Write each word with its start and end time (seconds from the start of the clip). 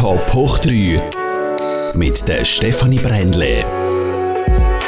Top 0.00 0.32
hoch 0.32 0.58
3 0.60 1.92
mit 1.92 2.26
der 2.26 2.42
Stefanie 2.46 2.96
Brändle. 2.96 3.66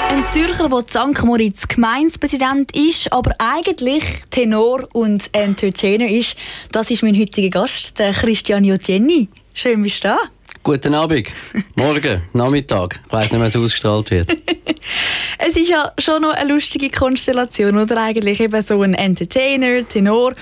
Ein 0.09 0.25
Zürcher, 0.25 0.71
der 0.71 0.85
St. 0.89 1.23
Moritz 1.23 1.69
Gemeinspräsident 1.69 2.75
ist, 2.75 3.13
aber 3.13 3.35
eigentlich 3.39 4.05
Tenor 4.31 4.89
und 4.95 5.29
Entertainer 5.33 6.09
ist, 6.09 6.35
das 6.71 6.91
ist 6.91 7.03
mein 7.03 7.15
heutiger 7.15 7.51
Gast, 7.61 7.99
der 7.99 8.15
Christian 8.15 8.65
Jogenni. 8.65 9.29
Schön, 9.53 9.83
bist 9.83 10.03
du 10.03 10.09
da. 10.09 10.19
Guten 10.63 10.95
Abend, 10.95 11.29
Morgen, 11.75 12.23
Nachmittag. 12.33 12.99
Ich 13.05 13.13
weiß 13.13 13.33
nicht, 13.33 13.43
wie 13.43 13.49
es 13.49 13.57
ausgestrahlt 13.57 14.11
wird. 14.13 14.31
es 15.39 15.57
ist 15.57 15.69
ja 15.69 15.93
schon 15.99 16.23
noch 16.23 16.33
eine 16.33 16.51
lustige 16.51 16.89
Konstellation, 16.89 17.77
oder 17.77 17.99
eigentlich 17.99 18.41
eben 18.41 18.63
so 18.63 18.81
ein 18.81 18.95
Entertainer, 18.95 19.87
Tenor, 19.87 20.33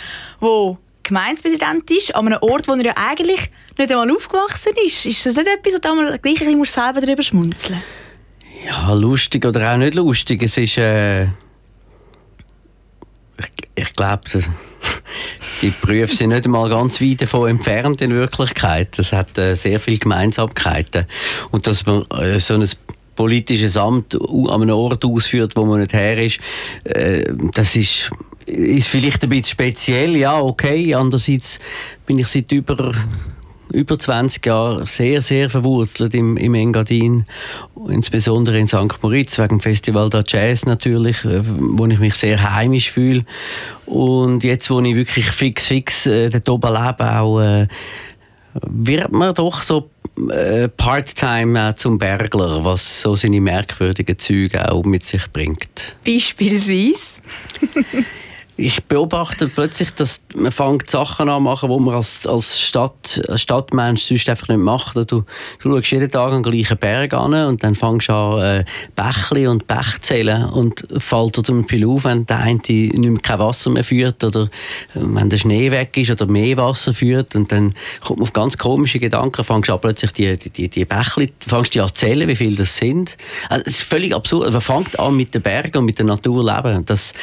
der 0.40 0.76
Gemeindepräsident 1.10 1.90
ist, 1.90 2.14
an 2.14 2.26
einem 2.26 2.38
Ort, 2.40 2.68
wo 2.68 2.72
er 2.72 2.84
ja 2.84 2.92
eigentlich 2.96 3.50
nicht 3.78 3.90
einmal 3.90 4.10
aufgewachsen 4.10 4.72
ist. 4.84 5.06
Ist 5.06 5.26
das 5.26 5.34
nicht 5.34 5.48
etwas, 5.48 5.74
wo 5.74 5.78
du 5.78 5.90
einmal 5.90 6.18
gleich 6.18 6.40
ein 6.40 6.60
bisschen 6.60 6.64
selber 6.64 7.00
darüber 7.00 7.22
schmunzeln 7.22 7.82
Ja, 8.64 8.92
lustig 8.94 9.44
oder 9.44 9.72
auch 9.72 9.76
nicht 9.76 9.94
lustig. 9.94 10.42
Es 10.42 10.56
ist... 10.56 10.78
Äh, 10.78 11.24
ich, 11.24 11.30
ich 13.74 13.92
glaube, 13.94 14.22
die 15.62 15.72
Berufe 15.82 16.14
sind 16.14 16.30
nicht 16.30 16.44
einmal 16.44 16.68
ganz 16.68 17.00
weit 17.00 17.22
davon 17.22 17.50
entfernt 17.50 18.00
in 18.02 18.14
Wirklichkeit. 18.14 18.96
Das 18.96 19.12
hat 19.12 19.36
äh, 19.36 19.54
sehr 19.54 19.80
viele 19.80 19.98
Gemeinsamkeiten. 19.98 21.06
Und 21.50 21.66
dass 21.66 21.86
man 21.86 22.04
äh, 22.10 22.38
so 22.38 22.54
ein 22.54 22.68
politisches 23.16 23.76
Amt 23.76 24.14
an 24.14 24.62
einem 24.62 24.76
Ort 24.76 25.04
ausführt, 25.04 25.56
wo 25.56 25.64
man 25.64 25.80
nicht 25.80 25.92
her 25.92 26.22
ist, 26.22 26.38
äh, 26.84 27.24
das 27.54 27.74
ist 27.74 28.10
ist 28.50 28.88
vielleicht 28.88 29.22
ein 29.22 29.28
bisschen 29.28 29.46
speziell, 29.46 30.16
ja, 30.16 30.40
okay. 30.40 30.94
Andererseits 30.94 31.58
bin 32.06 32.18
ich 32.18 32.28
seit 32.28 32.50
über 32.52 32.92
über 33.72 33.98
20 33.98 34.44
Jahren 34.44 34.86
sehr, 34.86 35.22
sehr 35.22 35.48
verwurzelt 35.48 36.14
im, 36.14 36.36
im 36.36 36.54
Engadin, 36.54 37.24
insbesondere 37.88 38.58
in 38.58 38.66
St. 38.66 39.00
Moritz, 39.02 39.38
wegen 39.38 39.58
dem 39.58 39.60
Festival 39.60 40.10
der 40.10 40.24
Jazz 40.26 40.66
natürlich, 40.66 41.24
äh, 41.24 41.40
wo 41.44 41.86
ich 41.86 41.98
mich 41.98 42.14
sehr 42.14 42.52
heimisch 42.54 42.90
fühle. 42.90 43.24
Und 43.86 44.44
jetzt, 44.44 44.70
wo 44.70 44.80
ich 44.80 44.96
wirklich 44.96 45.30
fix, 45.30 45.66
fix 45.66 46.06
äh, 46.06 46.30
dort 46.30 46.48
oben 46.48 46.72
lebe, 46.72 47.18
auch, 47.18 47.40
äh, 47.40 47.68
wird 48.66 49.12
man 49.12 49.34
doch 49.34 49.62
so 49.62 49.90
äh, 50.30 50.68
Part-Time 50.68 51.74
zum 51.76 51.98
Bergler, 51.98 52.64
was 52.64 53.02
so 53.02 53.14
seine 53.14 53.40
merkwürdigen 53.40 54.18
Züge 54.18 54.70
auch 54.70 54.84
mit 54.84 55.04
sich 55.04 55.30
bringt. 55.32 55.94
Beispielsweise? 56.04 57.20
ich 58.60 58.84
beobachte 58.84 59.48
plötzlich, 59.48 59.92
dass 59.94 60.20
man 60.34 60.52
fängt 60.52 60.90
Sachen 60.90 61.28
an 61.28 61.42
machen, 61.42 61.70
die 61.70 61.80
man 61.80 61.94
als, 61.94 62.26
als, 62.26 62.60
Stadt, 62.60 63.20
als 63.28 63.40
Stadtmensch 63.40 64.02
sonst 64.02 64.28
einfach 64.28 64.48
nicht 64.48 64.58
macht. 64.58 64.96
Du, 64.96 65.04
du 65.04 65.24
schaust 65.62 65.90
jeden 65.90 66.10
Tag 66.10 66.32
an 66.32 66.42
den 66.42 66.52
gleichen 66.52 66.76
Berg 66.76 67.14
an 67.14 67.34
und 67.34 67.64
dann 67.64 67.74
fängst 67.74 68.08
du 68.08 68.12
an, 68.12 68.42
äh, 68.42 68.64
Bächli 68.94 69.46
und 69.46 69.66
Bech 69.66 70.02
zählen 70.02 70.44
und 70.44 70.86
fällt 70.98 71.38
dir 71.38 71.42
zum 71.42 71.62
Beispiel 71.62 71.86
auf, 71.86 72.04
wenn 72.04 72.26
der 72.26 72.38
eine 72.38 72.60
nicht 72.66 72.94
mehr 72.94 73.20
kein 73.22 73.38
Wasser 73.38 73.70
mehr 73.70 73.84
führt 73.84 74.22
oder 74.22 74.42
äh, 74.42 74.48
wenn 74.94 75.30
der 75.30 75.38
Schnee 75.38 75.70
weg 75.70 75.96
ist 75.96 76.10
oder 76.10 76.26
mehr 76.26 76.56
Wasser 76.58 76.92
führt 76.92 77.34
und 77.34 77.50
dann 77.50 77.74
kommt 78.02 78.18
man 78.18 78.28
auf 78.28 78.32
ganz 78.34 78.58
komische 78.58 78.98
Gedanken, 78.98 79.42
fängst 79.42 79.70
du 79.70 79.72
an 79.72 79.80
plötzlich 79.80 80.12
die, 80.12 80.36
die, 80.36 80.68
die 80.68 80.84
Bächli, 80.84 81.32
fängst 81.40 81.74
du 81.74 81.82
an 81.82 81.90
zählen, 81.94 82.28
wie 82.28 82.36
viele 82.36 82.56
das 82.56 82.76
sind. 82.76 83.16
Also, 83.48 83.64
ist 83.64 83.80
völlig 83.80 84.14
absurd. 84.14 84.52
Man 84.52 84.60
fängt 84.60 84.98
an 84.98 85.16
mit 85.16 85.34
den 85.34 85.40
Bergen 85.42 85.78
und 85.78 85.86
mit 85.86 85.98
der 85.98 86.06
Natur 86.06 86.44
leben. 86.44 86.84
Das, 86.84 87.14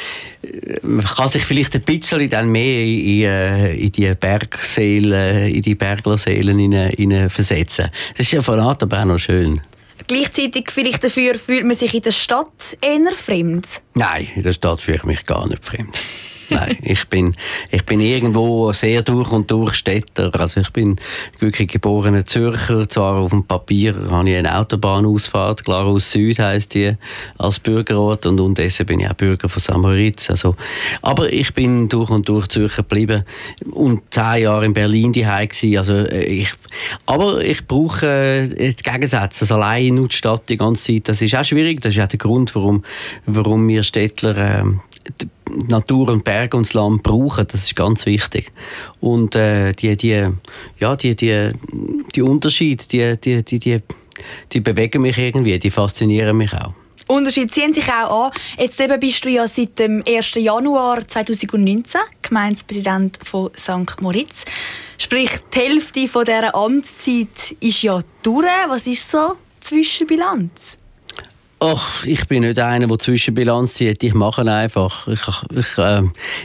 äh, 0.42 0.80
man 0.82 1.04
kann 1.04 1.27
kann 1.28 1.40
sich 1.40 1.44
vielleicht 1.44 1.74
ein 1.74 1.82
bisschen 1.82 2.30
dann 2.30 2.48
mehr 2.48 2.82
in, 2.82 3.22
äh, 3.22 3.74
in 3.74 3.92
die 3.92 4.14
Bergseelen, 4.14 5.48
in 5.48 5.60
die 5.60 5.74
Berglerseelen 5.74 7.28
versetzen. 7.28 7.90
Das 8.12 8.20
ist 8.20 8.32
ja 8.32 8.40
von 8.40 8.58
Art 8.58 8.82
aber 8.82 9.00
auch 9.00 9.04
noch 9.04 9.18
schön. 9.18 9.60
Gleichzeitig 10.06 10.70
vielleicht 10.70 11.04
dafür 11.04 11.34
fühlt 11.34 11.66
man 11.66 11.76
sich 11.76 11.92
in 11.92 12.00
der 12.00 12.12
Stadt 12.12 12.78
eher 12.80 13.12
fremd? 13.12 13.66
Nein, 13.92 14.28
in 14.36 14.42
der 14.42 14.54
Stadt 14.54 14.80
fühle 14.80 14.96
ich 14.98 15.04
mich 15.04 15.26
gar 15.26 15.46
nicht 15.46 15.62
fremd. 15.66 15.94
Nein, 16.50 16.78
ich 16.82 17.06
bin, 17.08 17.34
ich 17.70 17.84
bin 17.84 18.00
irgendwo 18.00 18.72
sehr 18.72 19.02
durch 19.02 19.30
und 19.32 19.50
durch 19.50 19.74
Städter. 19.74 20.30
Also 20.38 20.60
ich 20.60 20.70
bin 20.70 20.96
wirklich 21.38 21.68
geborener 21.68 22.24
Zürcher. 22.24 22.88
Zwar 22.88 23.16
auf 23.16 23.30
dem 23.30 23.44
Papier 23.44 23.94
habe 24.10 24.30
ich 24.30 24.36
eine 24.36 24.58
Autobahnausfahrt, 24.58 25.64
klar 25.64 25.84
aus 25.84 26.10
Süd 26.10 26.38
heisst 26.38 26.74
die, 26.74 26.94
als 27.36 27.58
Bürgerort. 27.58 28.24
Und 28.26 28.40
unterdessen 28.40 28.86
bin 28.86 29.00
ich 29.00 29.10
auch 29.10 29.14
Bürger 29.14 29.48
von 29.48 29.60
Samaritz. 29.60 30.30
Also, 30.30 30.56
aber 31.02 31.32
ich 31.32 31.52
bin 31.52 31.88
durch 31.88 32.10
und 32.10 32.28
durch 32.28 32.48
Zürcher 32.48 32.82
geblieben 32.82 33.24
und 33.70 34.02
zehn 34.10 34.42
Jahre 34.42 34.64
in 34.64 34.72
Berlin 34.72 35.12
die 35.12 35.26
Also 35.26 35.94
äh, 35.94 36.24
ich, 36.24 36.52
aber 37.06 37.42
ich 37.42 37.66
brauche 37.66 38.06
äh, 38.06 38.72
die 38.72 38.82
Gegensätze. 38.82 39.42
Also 39.42 39.54
allein 39.56 39.98
in 39.98 40.08
die 40.08 40.16
Stadt 40.16 40.48
die 40.48 40.56
ganze 40.56 40.94
Zeit, 40.94 41.08
das 41.08 41.22
ist 41.22 41.34
auch 41.34 41.44
schwierig. 41.44 41.80
Das 41.80 41.94
ist 41.94 42.02
auch 42.02 42.08
der 42.08 42.18
Grund, 42.18 42.54
warum, 42.54 42.84
warum 43.26 43.68
wir 43.68 43.82
Städtler 43.82 44.36
äh, 44.36 44.64
Natur 45.68 46.10
und 46.10 46.24
Berg 46.24 46.54
und 46.54 46.66
das 46.66 46.74
Land 46.74 47.02
brauchen, 47.02 47.46
das 47.50 47.62
ist 47.62 47.76
ganz 47.76 48.06
wichtig. 48.06 48.52
Und 49.00 49.34
äh, 49.34 49.72
die, 49.72 49.96
die, 49.96 50.26
ja, 50.78 50.96
die, 50.96 51.16
die, 51.16 51.52
die 52.14 52.22
Unterschiede, 52.22 52.84
die, 52.90 53.16
die, 53.16 53.42
die, 53.42 53.58
die, 53.58 53.78
die 54.52 54.60
bewegen 54.60 55.02
mich 55.02 55.18
irgendwie, 55.18 55.58
die 55.58 55.70
faszinieren 55.70 56.36
mich 56.36 56.52
auch. 56.52 56.74
Unterschiede 57.08 57.50
ziehen 57.50 57.72
sich 57.72 57.88
auch 57.88 58.26
an. 58.26 58.32
Jetzt 58.58 58.80
eben 58.80 59.00
bist 59.00 59.24
du 59.24 59.30
ja 59.30 59.46
seit 59.48 59.78
dem 59.78 60.02
1. 60.06 60.34
Januar 60.34 61.06
2019 61.08 62.00
Gemeindepräsident 62.20 63.18
von 63.22 63.50
St. 63.56 64.00
Moritz. 64.00 64.44
Sprich, 64.98 65.30
die 65.54 65.58
Hälfte 65.58 66.06
von 66.06 66.26
dieser 66.26 66.54
Amtszeit 66.54 67.56
ist 67.60 67.82
ja 67.82 68.00
durch. 68.22 68.46
Was 68.68 68.86
ist 68.86 69.10
so 69.10 69.36
die 69.62 69.66
Zwischenbilanz? 69.66 70.78
Ach, 71.60 72.04
ich 72.04 72.24
bin 72.28 72.42
nicht 72.42 72.60
einer, 72.60 72.86
der 72.86 73.00
Zwischenbilanz 73.00 73.74
zieht. 73.74 74.04
Ich 74.04 74.14
mache 74.14 74.42
einfach. 74.42 75.08
Ich, 75.08 75.20
ich, 75.50 75.78
äh, 75.78 76.02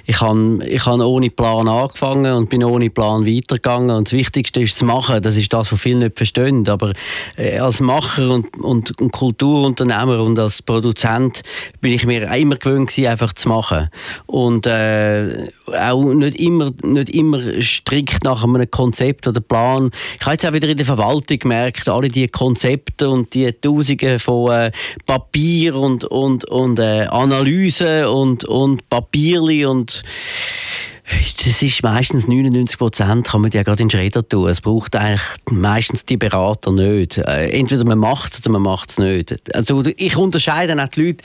ich 0.07 0.19
habe 0.21 0.59
ich 0.65 0.83
hab 0.87 0.99
ohne 1.01 1.29
Plan 1.29 1.67
angefangen 1.67 2.33
und 2.33 2.49
bin 2.49 2.63
ohne 2.63 2.89
Plan 2.89 3.23
weitergegangen. 3.23 3.95
Und 3.95 4.07
das 4.07 4.13
Wichtigste 4.13 4.61
ist 4.61 4.75
zu 4.75 4.85
machen. 4.85 5.21
Das 5.21 5.37
ist 5.37 5.53
das, 5.53 5.71
was 5.71 5.79
viele 5.79 6.05
nicht 6.05 6.17
verstehen. 6.17 6.67
Aber 6.67 6.93
äh, 7.37 7.59
als 7.59 7.79
Macher 7.79 8.27
und, 8.27 8.57
und, 8.57 8.99
und, 8.99 9.11
Kulturunternehmer 9.11 10.19
und 10.19 10.39
als 10.39 10.63
Produzent 10.63 11.43
bin 11.79 11.91
ich 11.91 12.05
mir 12.05 12.33
immer 12.33 12.55
gewöhnt 12.55 12.97
einfach 12.97 13.33
zu 13.33 13.49
machen. 13.49 13.89
Und 14.25 14.65
äh, 14.65 15.47
auch 15.67 16.13
nicht 16.13 16.39
immer, 16.39 16.71
nicht 16.83 17.09
immer 17.09 17.39
strikt 17.61 18.23
nach 18.23 18.43
einem 18.43 18.69
Konzept 18.69 19.27
oder 19.27 19.41
Plan. 19.41 19.91
Ich 20.19 20.25
habe 20.25 20.33
jetzt 20.33 20.45
auch 20.45 20.53
wieder 20.53 20.67
in 20.67 20.77
der 20.77 20.85
Verwaltung 20.85 21.39
gemerkt, 21.39 21.87
alle 21.87 22.09
die 22.09 22.27
Konzepte 22.27 23.09
und 23.09 23.33
die 23.33 23.51
Tausende 23.51 24.19
von 24.19 24.51
äh, 24.51 24.71
Papier 25.05 25.75
und, 25.75 26.03
und, 26.05 26.45
und 26.45 26.79
äh, 26.79 27.05
Analyse 27.09 28.09
und, 28.09 28.43
und 28.45 28.89
Papierli 28.89 29.65
und 29.65 30.03
das 31.45 31.61
ist 31.61 31.83
meistens 31.83 32.27
99 32.27 32.77
Prozent, 32.77 33.27
kann 33.27 33.41
man 33.41 33.51
ja 33.51 33.63
gerade 33.63 33.83
in 33.83 33.89
Schredder 33.89 34.27
tun. 34.27 34.47
Es 34.47 34.61
braucht 34.61 34.95
eigentlich 34.95 35.21
meistens 35.51 36.05
die 36.05 36.15
Berater 36.15 36.71
nicht. 36.71 37.17
Äh, 37.17 37.49
entweder 37.49 37.83
man 37.85 37.99
macht 37.99 38.33
es 38.33 38.39
oder 38.39 38.51
man 38.51 38.61
macht 38.61 38.91
es 38.91 38.97
nicht. 38.97 39.53
Also 39.53 39.83
ich 39.85 40.15
unterscheide 40.15 40.81
auch 40.81 40.87
die 40.87 41.07
Leute 41.07 41.23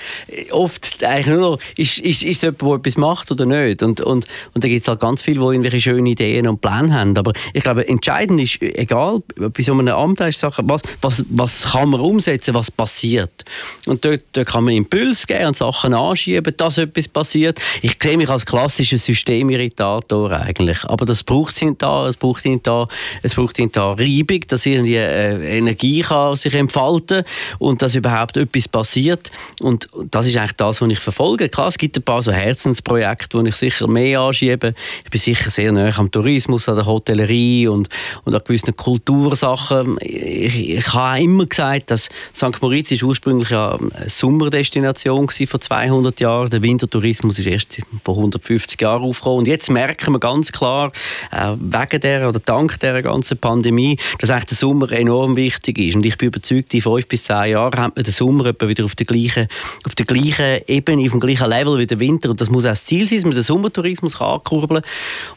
oft 0.50 1.04
eigentlich 1.04 1.26
nur 1.26 1.52
noch, 1.52 1.58
ist, 1.76 1.98
ist, 1.98 2.22
ist 2.22 2.36
es 2.36 2.42
jemand, 2.42 2.62
der 2.62 2.74
etwas 2.74 2.96
macht 2.96 3.30
oder 3.30 3.46
nicht. 3.46 3.82
Und, 3.82 4.00
und, 4.00 4.26
und 4.54 4.64
da 4.64 4.68
gibt 4.68 4.82
es 4.82 4.88
halt 4.88 5.00
ganz 5.00 5.22
viele, 5.22 5.40
die 5.40 5.46
irgendwelche 5.46 5.80
schönen 5.80 6.06
Ideen 6.06 6.48
und 6.48 6.60
Pläne 6.60 6.92
haben. 6.92 7.16
Aber 7.16 7.32
ich 7.52 7.62
glaube, 7.62 7.88
entscheidend 7.88 8.40
ist, 8.40 8.60
egal, 8.60 9.22
bei 9.36 9.62
so 9.62 9.72
einem 9.72 9.88
Amt 9.88 10.20
ist 10.20 10.40
Sachen, 10.40 10.68
was, 10.68 10.82
was, 11.00 11.24
was 11.30 11.62
kann 11.72 11.90
man 11.90 12.00
umsetzen, 12.00 12.54
was 12.54 12.70
passiert. 12.70 13.44
Und 13.86 14.04
dort, 14.04 14.24
dort 14.32 14.48
kann 14.48 14.64
man 14.64 14.74
Impuls 14.74 15.26
geben 15.26 15.46
und 15.46 15.56
Sachen 15.56 15.94
anschieben, 15.94 16.52
dass 16.56 16.78
etwas 16.78 17.06
passiert. 17.06 17.60
Ich 17.82 17.96
sehe 18.02 18.16
mich 18.16 18.28
als 18.28 18.44
klassisches 18.44 19.04
System 19.04 19.50
Irritator 19.68 20.32
eigentlich. 20.32 20.84
Aber 20.84 21.06
das 21.06 21.22
braucht 21.22 21.60
es 21.60 21.72
da, 21.78 22.08
es 22.08 22.16
braucht 22.16 22.44
ihn 22.44 22.60
da, 22.62 22.88
es 23.22 23.34
braucht 23.34 23.58
ihn 23.58 23.70
da 23.72 23.92
Reibung, 23.92 24.40
dass 24.48 24.66
irgendwie 24.66 24.96
äh, 24.96 25.58
Energie 25.58 26.00
kann 26.00 26.36
sich 26.36 26.54
entfalten 26.54 27.24
und 27.58 27.82
dass 27.82 27.94
überhaupt 27.94 28.36
etwas 28.36 28.68
passiert. 28.68 29.30
Und 29.60 29.88
das 30.10 30.26
ist 30.26 30.36
eigentlich 30.36 30.52
das, 30.52 30.80
was 30.80 30.90
ich 30.90 30.98
verfolge. 30.98 31.48
Klar, 31.48 31.68
es 31.68 31.78
gibt 31.78 31.96
ein 31.96 32.02
paar 32.02 32.22
so 32.22 32.32
Herzensprojekte, 32.32 33.42
die 33.42 33.48
ich 33.48 33.56
sicher 33.56 33.88
mehr 33.88 34.20
anschiebe. 34.20 34.74
Ich 35.04 35.10
bin 35.10 35.20
sicher 35.20 35.50
sehr 35.50 35.72
nah 35.72 35.96
am 35.96 36.10
Tourismus, 36.10 36.68
an 36.68 36.76
der 36.76 36.86
Hotellerie 36.86 37.68
und, 37.68 37.88
und 38.24 38.34
an 38.34 38.42
gewissen 38.44 38.76
Kultursachen. 38.76 39.98
Ich, 40.00 40.70
ich 40.70 40.94
habe 40.94 41.20
immer 41.20 41.46
gesagt, 41.46 41.90
dass 41.90 42.08
St. 42.34 42.60
Moritz 42.60 42.90
ist 42.90 43.02
ursprünglich 43.02 43.50
ja 43.50 43.76
eine 43.76 44.08
Sommerdestination 44.08 45.26
war 45.26 45.46
vor 45.46 45.60
200 45.60 46.20
Jahren. 46.20 46.50
Der 46.50 46.62
Wintertourismus 46.62 47.38
ist 47.38 47.46
erst 47.46 47.82
vor 48.04 48.16
150 48.16 48.80
Jahren 48.80 49.02
aufgekommen. 49.02 49.40
Und 49.40 49.48
jetzt 49.48 49.57
merken 49.68 50.12
wir 50.12 50.20
ganz 50.20 50.52
klar, 50.52 50.92
äh, 51.30 51.54
wegen 51.58 52.00
der 52.00 52.28
oder 52.28 52.40
dank 52.40 52.78
der 52.80 53.02
ganzen 53.02 53.38
Pandemie, 53.38 53.98
dass 54.18 54.30
eigentlich 54.30 54.44
der 54.46 54.56
Sommer 54.56 54.92
enorm 54.92 55.36
wichtig 55.36 55.78
ist. 55.78 55.96
Und 55.96 56.06
ich 56.06 56.16
bin 56.16 56.28
überzeugt, 56.28 56.72
in 56.74 56.82
fünf 56.82 57.08
bis 57.08 57.24
zehn 57.24 57.52
Jahren 57.52 57.78
hat 57.78 57.96
man 57.96 58.04
den 58.04 58.12
Sommer 58.12 58.44
wieder 58.44 58.84
auf 58.84 58.94
der 58.94 59.06
gleichen, 59.06 59.48
auf 59.84 59.94
der 59.94 60.06
gleichen 60.06 60.62
Ebene, 60.66 61.04
auf 61.04 61.12
dem 61.12 61.20
gleichen 61.20 61.48
Level 61.48 61.78
wie 61.78 61.86
der 61.86 61.98
Winter. 61.98 62.30
Und 62.30 62.40
das 62.40 62.50
muss 62.50 62.64
auch 62.64 62.70
das 62.70 62.84
Ziel 62.84 63.08
sein, 63.08 63.18
dass 63.18 63.24
man 63.24 63.34
den 63.34 63.42
Sommertourismus 63.42 64.20
ankurbeln 64.20 64.82
kann. 64.82 64.90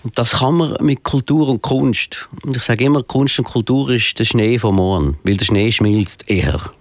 Und 0.04 0.18
das 0.18 0.32
kann 0.40 0.56
man 0.56 0.76
mit 0.82 1.04
Kultur 1.04 1.50
und 1.50 1.62
Kunst. 1.62 2.30
Und 2.44 2.56
ich 2.56 2.64
sage 2.64 2.86
immer, 2.86 3.04
Kunst 3.04 3.40
und 3.40 3.46
Kultur 3.46 3.90
ist 3.92 4.20
der 4.20 4.26
Schnee 4.26 4.60
vom 4.60 4.76
Morgen, 4.76 5.18
weil 5.24 5.38
der 5.38 5.46
Schnee 5.46 5.72
schmilzt 5.72 6.30
eher. 6.30 6.72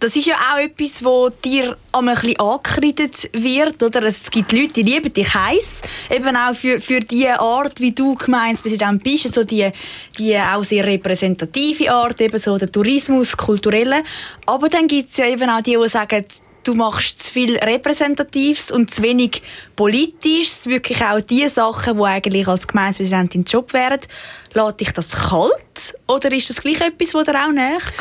Das 0.00 0.16
ist 0.16 0.24
ja 0.24 0.36
auch 0.36 0.58
etwas, 0.58 1.04
wo 1.04 1.28
dir 1.28 1.76
ein 1.92 2.06
bisschen 2.06 2.40
angekreidet 2.40 3.28
wird. 3.34 3.82
Oder? 3.82 4.02
Es 4.04 4.30
gibt 4.30 4.50
Leute, 4.50 4.72
die 4.72 4.82
lieben 4.82 5.12
dich 5.12 5.34
heiß. 5.34 5.82
Eben 6.08 6.34
auch 6.36 6.54
für, 6.54 6.80
für 6.80 7.00
die 7.00 7.28
Art, 7.28 7.78
wie 7.80 7.92
du 7.92 8.14
Gemeinspräsident 8.14 9.04
bist. 9.04 9.26
Also 9.26 9.44
die, 9.44 9.70
die 10.18 10.38
auch 10.38 10.64
sehr 10.64 10.86
repräsentative 10.86 11.92
Art, 11.92 12.18
eben 12.22 12.38
so 12.38 12.56
der 12.56 12.72
Tourismus, 12.72 13.36
kulturelle. 13.36 14.02
Aber 14.46 14.70
dann 14.70 14.88
gibt 14.88 15.10
es 15.10 15.18
ja 15.18 15.26
eben 15.26 15.50
auch 15.50 15.60
die, 15.60 15.76
die 15.76 15.88
sagen, 15.88 16.24
du 16.64 16.74
machst 16.74 17.22
zu 17.24 17.32
viel 17.32 17.58
Repräsentatives 17.58 18.70
und 18.70 18.90
zu 18.90 19.02
wenig 19.02 19.42
Politisches. 19.76 20.66
Wirklich 20.66 21.02
auch 21.02 21.20
die 21.20 21.46
Sachen, 21.50 21.98
die 21.98 22.04
eigentlich 22.04 22.48
als 22.48 22.66
Gemeindepräsidentin 22.66 23.44
Job 23.44 23.74
wären. 23.74 24.00
Lässt 24.52 24.80
dich 24.80 24.92
das 24.92 25.12
kalt 25.12 25.94
oder 26.06 26.32
ist 26.32 26.50
das 26.50 26.60
gleich 26.60 26.80
etwas, 26.80 27.14
was 27.14 27.26
dir 27.26 27.34
auch 27.34 27.52
nachgeht? 27.52 27.94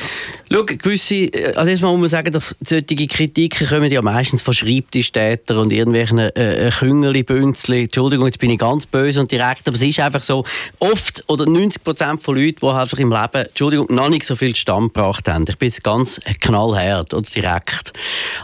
Schau, 0.51 0.63
gewisse, 0.65 1.15
äh, 1.15 1.53
also 1.53 1.69
erstmal 1.69 1.91
muss 1.91 2.01
man 2.01 2.09
sagen, 2.09 2.31
dass 2.31 2.55
solche 2.65 3.07
Kritiken 3.07 3.67
kommen 3.67 3.91
ja 3.91 4.01
meistens 4.01 4.41
von 4.41 4.53
Schreibtischtätern 4.53 5.57
und 5.57 5.71
irgendwelchen 5.71 6.17
äh, 6.17 6.67
äh 6.67 6.71
Küngeli, 6.71 7.23
Bünzli. 7.23 7.83
Entschuldigung, 7.83 8.25
jetzt 8.25 8.39
bin 8.39 8.49
ich 8.49 8.57
ganz 8.57 8.85
böse 8.85 9.19
und 9.19 9.31
direkt, 9.31 9.67
aber 9.67 9.75
es 9.75 9.83
ist 9.83 9.99
einfach 9.99 10.23
so, 10.23 10.43
oft 10.79 11.23
oder 11.27 11.45
90 11.45 11.83
Prozent 11.83 12.23
von 12.23 12.35
Leuten, 12.35 12.57
die 12.61 12.67
halt 12.67 12.93
im 12.93 13.11
Leben, 13.11 13.45
Entschuldigung, 13.45 13.87
noch 13.89 14.09
nicht 14.09 14.25
so 14.25 14.35
viel 14.35 14.55
Stand 14.55 14.93
gebracht 14.93 15.27
haben. 15.27 15.45
Ich 15.47 15.57
bin 15.57 15.69
jetzt 15.69 15.83
ganz 15.83 16.19
knallhart 16.41 17.13
oder 17.13 17.29
direkt. 17.29 17.93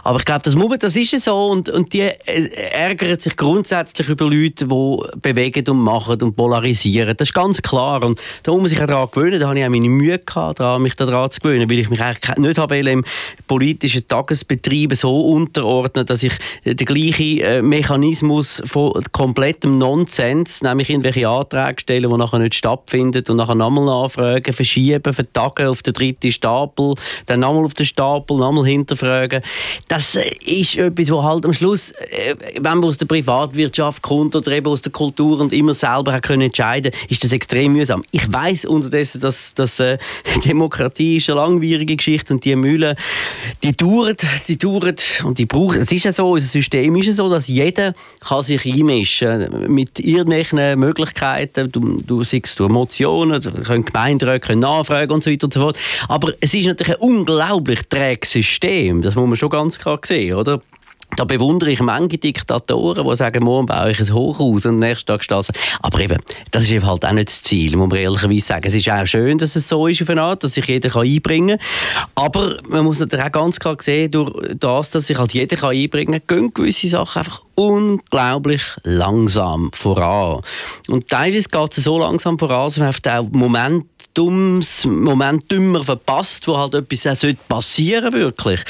Aber 0.04 0.18
ich 0.18 0.24
glaube, 0.24 0.42
das, 0.44 0.54
muss, 0.54 0.78
das 0.78 0.94
ist 0.96 1.24
so 1.24 1.46
und, 1.46 1.68
und 1.68 1.92
die 1.92 2.02
äh, 2.02 2.48
ärgern 2.72 3.18
sich 3.18 3.36
grundsätzlich 3.36 4.08
über 4.08 4.26
Leute, 4.26 4.66
die 4.66 5.18
bewegen 5.20 5.68
und 5.68 5.80
machen 5.80 6.22
und 6.22 6.36
polarisieren. 6.36 7.16
Das 7.16 7.28
ist 7.28 7.34
ganz 7.34 7.60
klar 7.60 7.95
klar. 7.98 8.08
Und 8.08 8.20
da 8.42 8.52
muss 8.52 8.70
sich 8.70 8.80
auch 8.80 8.86
daran 8.86 9.08
gewöhnen. 9.10 9.40
Da 9.40 9.48
habe 9.48 9.58
ich 9.58 9.64
auch 9.64 9.70
meine 9.70 9.88
Mühe 9.88 10.18
gehabt, 10.18 10.60
mich 10.80 10.94
daran 10.94 11.30
zu 11.30 11.40
gewöhnen, 11.40 11.68
weil 11.70 11.78
ich 11.78 11.90
mich 11.90 12.00
eigentlich 12.00 12.36
nicht 12.36 12.58
habe 12.58 12.78
im 12.78 13.04
politischen 13.46 14.06
Tagesbetrieb 14.06 14.94
so 14.94 15.20
unterordnen, 15.20 16.06
dass 16.06 16.22
ich 16.22 16.32
den 16.64 16.76
gleichen 16.76 17.38
äh, 17.38 17.62
Mechanismus 17.62 18.62
von 18.66 18.92
komplettem 19.12 19.78
Nonsens, 19.78 20.62
nämlich 20.62 20.90
irgendwelche 20.90 21.28
Anträge 21.28 21.80
stelle, 21.80 22.08
die 22.08 22.16
nachher 22.16 22.38
nicht 22.38 22.54
stattfinden 22.54 23.24
und 23.28 23.36
nachher 23.36 23.54
nochmal 23.54 23.84
nachfragen, 23.84 24.52
verschieben, 24.52 25.12
vertagen 25.12 25.68
auf 25.68 25.82
den 25.82 25.94
dritten 25.94 26.32
Stapel, 26.32 26.94
dann 27.26 27.40
nochmal 27.40 27.64
auf 27.64 27.74
den 27.74 27.86
Stapel, 27.86 28.36
nochmal 28.36 28.66
hinterfragen. 28.66 29.42
Das 29.88 30.14
äh, 30.14 30.30
ist 30.44 30.76
etwas, 30.76 31.10
wo 31.10 31.22
halt 31.22 31.44
am 31.44 31.52
Schluss, 31.52 31.92
äh, 31.92 32.34
wenn 32.54 32.78
man 32.78 32.84
aus 32.84 32.98
der 32.98 33.06
Privatwirtschaft 33.06 34.02
kommt 34.02 34.36
oder 34.36 34.52
eben 34.52 34.66
aus 34.66 34.82
der 34.82 34.92
Kultur 34.92 35.40
und 35.40 35.52
immer 35.52 35.74
selber 35.74 36.20
können 36.20 36.42
entscheiden, 36.42 36.92
ist 37.08 37.24
das 37.24 37.32
extrem 37.32 37.72
mühsam 37.72 37.85
mühsam. 37.86 38.04
Ich 38.10 38.30
weiß 38.30 38.64
unterdessen, 38.66 39.20
dass, 39.20 39.54
dass 39.54 39.80
äh, 39.80 39.98
Demokratie 40.44 41.18
ist 41.18 41.30
eine 41.30 41.40
langwierige 41.40 41.96
Geschichte 41.96 42.34
und 42.34 42.44
die 42.44 42.56
Mühlen, 42.56 42.96
die 43.62 43.72
dauern, 43.72 44.16
die 44.48 44.58
dauern 44.58 44.96
und 45.24 45.38
die 45.38 45.46
brauchen. 45.46 45.80
Es 45.80 45.92
ist 45.92 46.04
ja 46.04 46.12
so, 46.12 46.30
unser 46.30 46.46
System 46.46 46.96
ist 46.96 47.06
ja 47.06 47.12
so, 47.12 47.28
dass 47.28 47.48
jeder 47.48 47.94
kann 48.20 48.42
sich 48.42 48.66
einmischen 48.66 49.72
mit 49.72 49.98
irgendwelchen 50.00 50.78
Möglichkeiten. 50.78 51.70
Du, 51.70 51.98
du 52.04 52.24
siehst 52.24 52.58
du 52.58 52.68
Motionen, 52.68 53.40
du 53.40 53.50
können 53.62 53.84
Gemeinderäte 53.84 54.46
können 54.46 54.60
nachfragen 54.60 55.12
und 55.12 55.24
so 55.24 55.30
weiter 55.30 55.44
und 55.44 55.54
so 55.54 55.60
fort. 55.60 55.78
Aber 56.08 56.32
es 56.40 56.54
ist 56.54 56.66
natürlich 56.66 56.94
ein 56.94 57.08
unglaublich 57.08 57.82
träges 57.88 58.32
System. 58.32 59.02
Das 59.02 59.14
muss 59.14 59.28
man 59.28 59.36
schon 59.36 59.50
ganz 59.50 59.78
klar 59.78 60.00
sehen, 60.04 60.34
oder? 60.34 60.60
Da 61.16 61.24
bewundere 61.24 61.70
ich 61.70 61.80
manche 61.80 62.18
Diktatoren, 62.18 63.08
die 63.08 63.16
sagen, 63.16 63.44
morgen 63.44 63.66
baue 63.66 63.90
ich 63.90 64.00
ein 64.00 64.12
Hochhaus 64.12 64.66
und 64.66 64.74
am 64.74 64.78
nächsten 64.78 65.06
Tag 65.06 65.24
steht 65.24 65.46
Aber 65.82 66.00
eben, 66.00 66.18
das 66.50 66.64
ist 66.64 66.70
eben 66.70 66.86
halt 66.86 67.04
auch 67.04 67.12
nicht 67.12 67.28
das 67.28 67.42
Ziel, 67.42 67.76
muss 67.76 67.88
man 67.88 67.98
ehrlicherweise 67.98 68.46
sagen. 68.46 68.68
Es 68.68 68.74
ist 68.74 68.90
auch 68.90 69.06
schön, 69.06 69.38
dass 69.38 69.56
es 69.56 69.68
so 69.68 69.86
ist 69.86 70.02
auf 70.02 70.10
eine 70.10 70.22
Art, 70.22 70.44
dass 70.44 70.54
sich 70.54 70.66
jeder 70.66 70.94
einbringen 70.94 71.58
kann. 71.58 72.24
Aber 72.26 72.56
man 72.68 72.84
muss 72.84 73.00
natürlich 73.00 73.24
auch 73.24 73.32
ganz 73.32 73.58
klar 73.58 73.76
sehen, 73.80 74.10
durch 74.10 74.30
das, 74.58 74.90
dass 74.90 75.06
sich 75.06 75.18
halt 75.18 75.32
jeder 75.32 75.68
einbringen 75.68 76.20
kann, 76.26 76.38
gehen 76.38 76.54
gewisse 76.54 76.88
Sachen 76.88 77.20
einfach 77.20 77.42
unglaublich 77.54 78.62
langsam 78.84 79.70
voran. 79.72 80.42
Und 80.88 81.08
teilweise 81.08 81.48
geht 81.48 81.78
es 81.78 81.84
so 81.84 81.98
langsam 81.98 82.38
voran, 82.38 82.66
dass 82.66 82.78
man 82.78 82.90
auch 82.90 83.30
Moment 83.30 83.86
dummes 84.16 84.84
Moment 84.84 85.50
dümmer 85.50 85.84
verpasst, 85.84 86.48
wo 86.48 86.56
halt 86.56 86.74
etwas 86.74 87.06
auch 87.06 87.28
passieren 87.48 88.12
wirklich. 88.12 88.60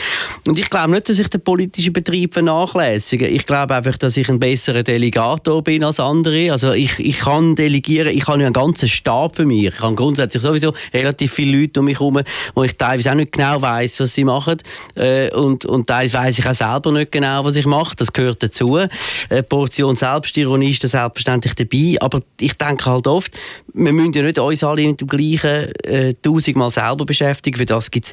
Und 0.46 0.58
ich 0.58 0.68
glaube 0.68 0.90
nicht, 0.90 1.08
dass 1.08 1.18
ich 1.18 1.28
den 1.28 1.40
politischen 1.40 1.92
Betrieb 1.92 2.34
vernachlässige. 2.34 3.28
Ich 3.28 3.46
glaube 3.46 3.74
einfach, 3.76 3.96
dass 3.96 4.16
ich 4.16 4.28
ein 4.28 4.40
besserer 4.40 4.82
Delegator 4.82 5.62
bin 5.62 5.84
als 5.84 6.00
andere. 6.00 6.50
Also 6.50 6.72
ich, 6.72 6.98
ich 6.98 7.18
kann 7.18 7.54
delegieren, 7.54 8.08
ich 8.08 8.26
habe 8.26 8.40
ja 8.40 8.46
einen 8.46 8.52
ganzen 8.52 8.88
Stab 8.88 9.36
für 9.36 9.44
mich. 9.44 9.66
Ich 9.66 9.80
habe 9.80 9.94
grundsätzlich 9.94 10.42
sowieso 10.42 10.74
relativ 10.92 11.32
viele 11.32 11.60
Leute 11.60 11.80
um 11.80 11.86
mich 11.86 12.00
herum, 12.00 12.20
wo 12.54 12.64
ich 12.64 12.76
teilweise 12.76 13.12
auch 13.12 13.14
nicht 13.14 13.32
genau 13.32 13.62
weiß, 13.62 14.00
was 14.00 14.14
sie 14.14 14.24
machen. 14.24 14.58
Äh, 14.96 15.30
und, 15.32 15.64
und 15.64 15.86
teilweise 15.86 16.14
weiß 16.14 16.38
ich 16.38 16.46
auch 16.46 16.54
selber 16.54 16.92
nicht 16.92 17.12
genau, 17.12 17.44
was 17.44 17.56
ich 17.56 17.66
mache. 17.66 17.94
Das 17.96 18.12
gehört 18.12 18.42
dazu. 18.42 18.76
Eine 18.76 19.42
Portion 19.44 19.94
Selbstironie 19.94 20.70
ist 20.70 20.82
da 20.82 20.88
selbstverständlich 20.88 21.54
dabei. 21.54 21.96
Aber 22.00 22.20
ich 22.40 22.54
denke 22.54 22.86
halt 22.86 23.06
oft, 23.06 23.32
wir 23.76 23.92
müssen 23.92 24.12
ja 24.14 24.22
nicht 24.22 24.38
uns 24.38 24.64
alle 24.64 24.86
mit 24.86 25.00
dem 25.00 25.06
gleichen 25.06 25.38
Gleiche 25.38 25.84
äh, 25.84 26.14
tausendmal 26.22 26.70
selber 26.70 27.04
beschäftigen. 27.04 27.58
Für 27.58 27.66
das 27.66 27.90
gibt 27.90 28.06
es 28.06 28.12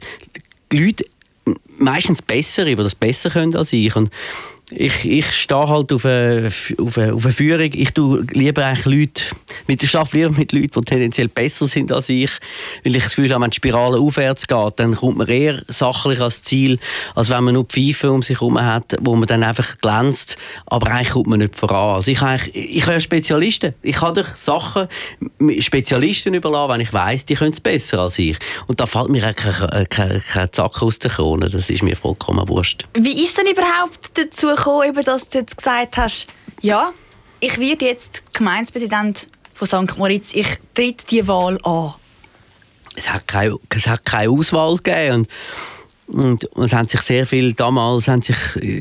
Leute, 0.78 1.06
meistens 1.78 2.22
bessere, 2.22 2.66
die 2.66 2.76
das 2.76 2.96
besser 2.96 3.30
können 3.30 3.56
als 3.56 3.72
ich. 3.72 3.96
Und 3.96 4.10
ich, 4.76 5.06
ich 5.06 5.32
stehe 5.32 5.68
halt 5.68 5.92
auf 5.92 6.06
eine, 6.06 6.52
auf, 6.80 6.98
eine, 6.98 7.14
auf 7.14 7.26
eine 7.26 7.34
Führung. 7.34 7.70
Ich 7.74 7.92
tue 7.92 8.26
lieber 8.32 8.66
eigentlich 8.66 8.86
Leute, 8.86 9.24
mit, 9.68 9.84
ich 9.84 9.96
arbeite 9.96 10.18
lieber 10.18 10.32
mit 10.32 10.52
Leuten, 10.52 10.82
die 10.82 10.86
tendenziell 10.86 11.28
besser 11.28 11.68
sind 11.68 11.92
als 11.92 12.10
ich, 12.10 12.32
weil 12.84 12.96
ich 12.96 13.04
das 13.04 13.16
Gefühl 13.16 13.32
habe, 13.32 13.44
wenn 13.44 13.52
die 13.52 13.58
Spirale 13.58 13.98
aufwärts 13.98 14.48
geht, 14.48 14.74
dann 14.78 14.96
kommt 14.96 15.18
man 15.18 15.28
eher 15.28 15.62
sachlich 15.68 16.20
als 16.20 16.44
Ziel, 16.44 16.80
als 17.16 17.30
wenn 17.30 17.44
man 17.44 17.54
nur 17.54 17.66
Pfeife 17.66 18.12
um 18.12 18.22
sich 18.22 18.40
herum 18.40 18.62
hat, 18.62 18.96
wo 19.02 19.16
man 19.16 19.28
dann 19.28 19.44
einfach 19.44 19.78
glänzt, 19.78 20.38
aber 20.66 20.92
eigentlich 20.92 21.10
kommt 21.10 21.28
man 21.28 21.40
nicht 21.40 21.56
voran. 21.56 21.96
Also 21.96 22.12
ich, 22.12 22.22
ich 22.54 22.86
habe 22.86 23.02
Spezialisten. 23.02 23.74
Ich 23.82 23.96
kann 23.96 24.14
durch 24.14 24.28
Sachen 24.30 24.88
Spezialisten 25.60 26.34
überlassen, 26.34 26.74
wenn 26.74 26.82
ich 26.82 26.94
weiss, 26.94 27.26
die 27.26 27.36
können 27.36 27.54
es 27.54 27.60
besser 27.60 28.00
als 28.00 28.20
ich. 28.20 28.38
Und 28.68 28.80
da 28.80 28.86
fällt 28.86 29.10
mir 29.10 29.34
kein, 29.34 29.88
kein, 29.90 30.22
kein 30.22 30.52
Zack 30.52 30.82
aus 30.82 31.00
der 31.00 31.12
Krone. 31.12 31.50
Das 31.50 31.70
ist 31.70 31.84
mir 31.84 31.96
vollkommen 31.96 32.48
wurscht. 32.48 32.86
Wie 32.98 33.24
ist 33.24 33.38
denn 33.38 33.48
überhaupt 33.48 34.12
dazu 34.16 34.48
gekommen, 34.48 34.63
dass 35.04 35.30
du 35.30 35.40
jetzt 35.40 35.58
gesagt 35.58 35.98
hast, 35.98 36.28
ja, 36.62 36.92
ich 37.40 37.60
werde 37.60 37.86
jetzt 37.86 38.34
Gemeindepräsident 38.34 39.28
von 39.54 39.68
St. 39.68 39.98
Moritz, 39.98 40.34
ich 40.34 40.48
tritt 40.74 41.10
die 41.12 41.28
Wahl 41.28 41.60
an? 41.64 41.96
Es 42.96 43.10
hat 43.10 43.28
keine, 43.28 43.58
es 43.70 43.88
hat 43.88 44.06
keine 44.06 44.30
Auswahl 44.30 44.78
gegeben. 44.78 45.28
Und, 46.08 46.46
und 46.46 46.66
es 46.66 46.74
haben 46.74 46.88
sich 46.88 47.02
sehr 47.02 47.26
viel, 47.26 47.54
damals 47.54 48.08
haben 48.08 48.22
sich 48.22 48.36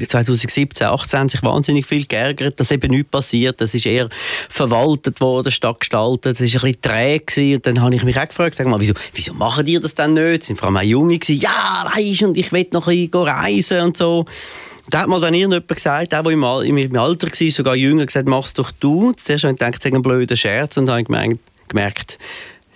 2017, 0.08 0.70
2018 0.72 1.18
haben 1.18 1.28
sich 1.28 1.42
wahnsinnig 1.42 1.86
viel 1.86 2.04
geärgert, 2.04 2.58
dass 2.58 2.70
eben 2.70 2.90
nichts 2.90 3.10
passiert. 3.10 3.60
Das 3.60 3.74
ist 3.74 3.86
eher 3.86 4.08
verwaltet 4.48 5.20
worden, 5.20 5.50
statt 5.52 5.80
gestaltet. 5.80 6.40
Es 6.40 6.54
war 6.54 6.64
ein 6.64 6.72
bisschen 6.72 6.82
träge. 6.82 7.56
Und 7.56 7.66
dann 7.66 7.80
habe 7.80 7.94
ich 7.94 8.02
mich 8.02 8.18
auch 8.18 8.28
gefragt, 8.28 8.56
sag 8.56 8.66
mal, 8.66 8.80
wieso, 8.80 8.94
wieso 9.14 9.34
machen 9.34 9.64
die 9.64 9.78
das 9.80 9.94
denn 9.94 10.14
nicht? 10.14 10.42
Es 10.42 10.46
sind 10.48 10.58
vor 10.58 10.66
allem 10.68 10.76
auch 10.76 10.82
Junge 10.82 11.18
gewesen. 11.18 11.40
Ja, 11.40 11.90
weißt 11.94 12.22
und 12.22 12.36
ich 12.36 12.52
will 12.52 12.66
noch 12.72 12.88
ein 12.88 13.08
bisschen 13.08 13.28
reisen 13.28 13.80
und 13.80 13.96
so. 13.96 14.26
Da 14.88 15.00
hat 15.00 15.08
mal 15.08 15.20
dann 15.20 15.34
irgendjemand 15.34 15.68
gesagt, 15.68 16.12
der, 16.12 16.22
der 16.22 16.32
im, 16.32 16.76
im 16.76 16.98
Alter 16.98 17.28
war, 17.28 17.50
sogar 17.50 17.76
jünger, 17.76 18.06
gesagt, 18.06 18.28
mach 18.28 18.46
es 18.46 18.54
doch 18.54 18.70
du. 18.72 19.12
Zuerst 19.12 19.44
habe 19.44 19.52
ich 19.52 19.58
gedacht, 19.58 19.76
es 19.78 19.84
ist 19.84 19.94
ein 19.94 20.02
blöder 20.02 20.36
Scherz 20.36 20.76
und 20.76 20.86
dann 20.86 21.04
habe 21.06 21.28
ich 21.28 21.38
gemerkt, 21.68 22.18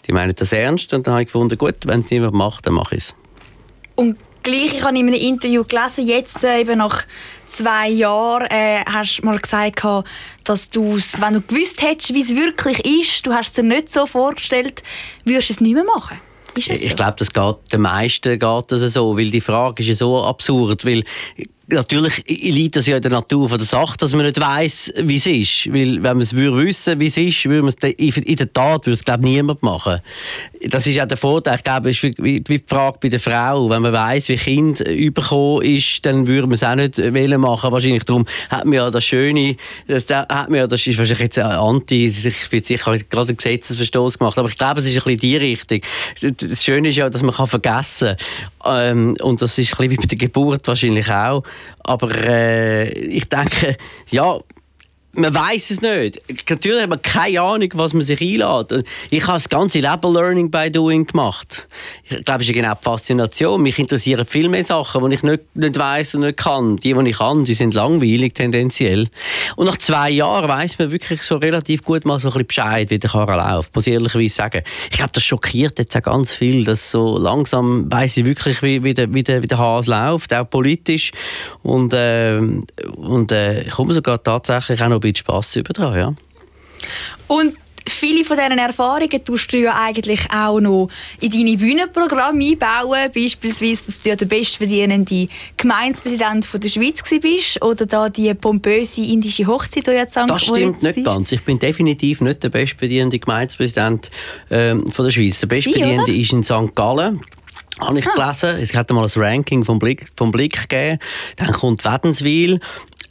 die 0.06 0.12
meinen 0.12 0.34
das 0.34 0.52
ernst. 0.52 0.92
Und 0.92 1.06
dann 1.06 1.14
habe 1.14 1.22
ich 1.22 1.28
gefunden, 1.28 1.58
gut, 1.58 1.74
wenn 1.84 2.00
es 2.00 2.10
niemand 2.10 2.34
macht, 2.34 2.66
dann 2.66 2.74
mache 2.74 2.94
ich 2.94 3.02
es. 3.02 3.14
Und 3.96 4.16
gleich, 4.46 4.76
ich 4.76 4.84
habe 4.84 4.96
in 4.96 5.08
einem 5.08 5.14
Interview 5.14 5.64
gelesen, 5.64 6.06
jetzt 6.06 6.44
äh, 6.44 6.60
eben 6.60 6.78
nach 6.78 7.04
zwei 7.46 7.88
Jahren, 7.88 8.46
äh, 8.50 8.84
hast 8.86 9.18
du 9.18 9.26
mal 9.26 9.38
gesagt, 9.38 9.82
dass 10.44 10.70
du 10.70 10.96
wenn 11.18 11.34
du 11.34 11.40
gewusst 11.40 11.82
hättest, 11.82 12.14
wie 12.14 12.22
es 12.22 12.34
wirklich 12.36 12.84
ist, 12.84 13.26
du 13.26 13.32
hast 13.32 13.48
es 13.48 13.52
dir 13.54 13.64
nicht 13.64 13.92
so 13.92 14.06
vorgestellt, 14.06 14.82
würdest 15.24 15.48
du 15.48 15.52
es 15.54 15.60
nicht 15.60 15.74
mehr 15.74 15.84
machen. 15.84 16.20
ich 16.54 16.66
so? 16.66 16.94
glaube, 16.94 17.16
das 17.18 17.30
geht 17.30 17.72
den 17.72 17.80
meisten 17.80 18.38
geht 18.38 18.64
das 18.72 18.92
so, 18.92 19.16
weil 19.16 19.30
die 19.30 19.40
Frage 19.40 19.82
ist 19.82 19.88
ja 19.88 19.94
so 19.94 20.22
absurd, 20.22 20.84
weil 20.84 21.02
natürlich 21.68 22.24
liegt 22.28 22.76
das 22.76 22.86
ja 22.86 22.96
in 22.96 23.02
der 23.02 23.10
Natur 23.10 23.48
von 23.48 23.58
der 23.58 23.66
Sache, 23.66 23.96
dass 23.98 24.12
man 24.12 24.26
nicht 24.26 24.40
weiß, 24.40 24.94
wie 25.02 25.16
es 25.16 25.26
ist. 25.26 25.72
Weil, 25.72 26.02
wenn 26.02 26.16
man 26.16 26.20
es 26.20 26.34
würde 26.34 26.64
wissen, 26.64 27.00
wie 27.00 27.06
es 27.06 27.16
ist, 27.16 27.44
würde 27.46 27.62
man 27.62 27.74
es 27.76 28.16
in 28.16 28.36
der 28.36 28.52
Tat 28.52 28.86
würde 28.86 28.94
es, 28.94 29.04
glaube 29.04 29.24
niemand 29.24 29.62
machen. 29.62 30.00
Das 30.68 30.86
ist 30.86 30.94
ja 30.94 31.06
der 31.06 31.16
Vorteil. 31.16 31.56
Ich 31.56 31.64
glaube, 31.64 31.90
es 31.90 32.02
ist 32.02 32.22
wie 32.22 32.40
die 32.40 32.62
Frage 32.66 32.98
bei 33.00 33.08
der 33.08 33.20
Frau. 33.20 33.68
Wenn 33.68 33.82
man 33.82 33.92
weiß, 33.92 34.28
wie 34.28 34.36
Kind 34.36 34.80
überkommen 34.80 35.62
ist, 35.62 36.04
dann 36.06 36.26
würde 36.26 36.46
man 36.46 36.54
es 36.54 36.62
auch 36.62 36.74
nicht 36.74 36.98
wählen 36.98 37.40
machen. 37.40 37.72
Wahrscheinlich 37.72 38.04
darum 38.04 38.26
hat 38.50 38.64
man 38.64 38.74
ja 38.74 38.90
das 38.90 39.04
Schöne, 39.04 39.56
das, 39.88 40.08
hat 40.08 40.48
man 40.48 40.58
ja, 40.58 40.66
das 40.66 40.86
ist 40.86 40.98
wahrscheinlich 40.98 41.20
jetzt 41.20 41.38
anti, 41.38 42.06
ich 42.06 42.50
bin 42.50 42.62
sicher 42.62 42.96
gerade 42.98 43.28
einen 43.28 43.36
Gesetzesverstoß 43.36 44.18
gemacht, 44.18 44.38
aber 44.38 44.48
ich 44.48 44.56
glaube, 44.56 44.80
es 44.80 44.86
ist 44.86 44.96
ein 44.96 45.02
bisschen 45.02 45.20
die 45.20 45.36
Richtung. 45.36 45.80
Das 46.20 46.64
Schöne 46.64 46.88
ist 46.88 46.96
ja, 46.96 47.10
dass 47.10 47.22
man 47.22 47.34
vergessen 47.34 48.16
kann. 48.16 48.96
Ähm, 48.96 49.16
und 49.22 49.42
das 49.42 49.58
ist 49.58 49.72
ein 49.72 49.76
bisschen 49.76 49.90
wie 49.90 49.96
bei 49.96 50.06
der 50.06 50.18
Geburt 50.18 50.66
wahrscheinlich 50.66 51.10
auch. 51.10 51.42
Aber 51.80 52.10
äh, 52.26 52.88
ich 52.88 53.28
denke, 53.28 53.76
ja, 54.10 54.38
man 55.16 55.34
weiß 55.34 55.70
es 55.70 55.80
nicht. 55.80 56.20
Natürlich 56.48 56.82
hat 56.82 56.90
man 56.90 57.02
keine 57.02 57.40
Ahnung, 57.40 57.68
was 57.74 57.92
man 57.92 58.02
sich 58.02 58.20
einlädt. 58.20 58.84
Ich 59.10 59.26
habe 59.26 59.38
das 59.38 59.48
ganze 59.48 59.80
Leben 59.80 60.12
Learning 60.12 60.50
by 60.50 60.70
Doing 60.70 61.06
gemacht. 61.06 61.66
Ich 62.04 62.24
glaube, 62.24 62.38
das 62.38 62.48
ist 62.48 62.52
genau 62.52 62.74
die 62.74 62.82
Faszination. 62.82 63.62
Mich 63.62 63.78
interessieren 63.78 64.26
viel 64.26 64.48
mehr 64.48 64.64
Sachen, 64.64 65.08
die 65.08 65.14
ich 65.14 65.22
nicht, 65.22 65.56
nicht 65.56 65.78
weiß 65.78 66.16
und 66.16 66.22
nicht 66.22 66.36
kann. 66.36 66.76
Die, 66.76 66.92
die 66.92 67.08
ich 67.10 67.18
kann, 67.18 67.44
die 67.44 67.54
sind 67.54 67.74
langweilig 67.74 68.34
tendenziell. 68.34 69.08
Und 69.56 69.66
nach 69.66 69.78
zwei 69.78 70.10
Jahren 70.10 70.48
weiß 70.48 70.78
man 70.78 70.90
wirklich 70.90 71.22
so 71.22 71.36
relativ 71.36 71.82
gut 71.82 72.04
mal 72.04 72.18
so 72.18 72.28
ein 72.28 72.32
bisschen 72.32 72.46
Bescheid, 72.46 72.90
wie 72.90 72.98
der 72.98 73.10
Karren 73.10 73.36
läuft. 73.36 73.74
Muss 73.74 73.86
ich 73.86 73.94
ehrlicherweise 73.94 74.34
sagen. 74.34 74.62
Ich 74.90 74.98
glaube, 74.98 75.12
das 75.12 75.24
schockiert 75.24 75.78
jetzt 75.78 75.96
auch 75.96 76.02
ganz 76.02 76.32
viel, 76.32 76.64
dass 76.64 76.90
so 76.90 77.16
langsam 77.16 77.90
weiß 77.90 78.18
ich 78.18 78.24
wirklich, 78.24 78.62
wie, 78.62 78.82
wie, 78.82 78.94
der, 78.94 79.12
wie, 79.12 79.22
der, 79.22 79.42
wie 79.42 79.48
der 79.48 79.58
Hase 79.58 79.90
läuft, 79.90 80.34
auch 80.34 80.48
politisch. 80.48 81.12
Und, 81.62 81.94
äh, 81.94 82.38
und 82.96 83.32
äh, 83.32 83.62
ich 83.62 83.70
komme 83.70 83.94
sogar 83.94 84.22
tatsächlich 84.22 84.82
auch 84.82 84.88
noch 84.88 85.05
bisschen 85.12 85.24
Spass 85.24 85.56
übertragen, 85.56 85.96
ja. 85.96 86.14
Und 87.26 87.56
viele 87.88 88.24
von 88.24 88.36
diesen 88.36 88.58
Erfahrungen 88.58 89.24
tust 89.24 89.52
du 89.52 89.58
ja 89.58 89.74
eigentlich 89.80 90.20
auch 90.32 90.60
noch 90.60 90.88
in 91.20 91.30
deine 91.30 91.56
Bühnenprogramme 91.56 92.44
einbauen. 92.44 93.10
Beispielsweise, 93.14 93.86
dass 93.86 94.02
du 94.02 94.08
ja 94.10 94.16
der 94.16 94.26
bestverdienende 94.26 95.28
Gemeindepräsident 95.56 96.48
der 96.52 96.68
Schweiz 96.68 97.02
bist 97.20 97.62
oder 97.62 97.86
da 97.86 98.08
die 98.08 98.32
pompöse 98.34 99.02
indische 99.02 99.46
Hochzeit, 99.46 99.86
die 99.86 99.92
jetzt 99.92 100.12
St. 100.12 100.24
Das 100.26 100.42
stimmt 100.42 100.82
nicht 100.82 101.04
ganz. 101.04 101.32
Ich 101.32 101.44
bin 101.44 101.58
definitiv 101.58 102.20
nicht 102.20 102.42
der 102.42 102.50
bestverdienende 102.50 103.18
Gemeindepräsident 103.18 104.10
ähm, 104.50 104.84
der 104.96 105.10
Schweiz. 105.10 105.40
Der 105.40 105.46
bestverdienende 105.46 106.14
ist 106.14 106.32
in 106.32 106.42
St. 106.42 106.74
Gallen 106.74 107.20
habe 107.78 107.98
ich 107.98 108.06
ah. 108.06 108.12
gelesen. 108.14 108.62
Es 108.62 108.74
hat 108.74 108.90
mal 108.90 109.04
ein 109.04 109.22
Ranking 109.22 109.64
vom 109.64 109.78
Blick, 109.78 110.06
vom 110.16 110.30
Blick 110.30 110.68
gegeben. 110.68 110.98
Dann 111.36 111.52
kommt 111.52 111.84
Wädenswil 111.84 112.60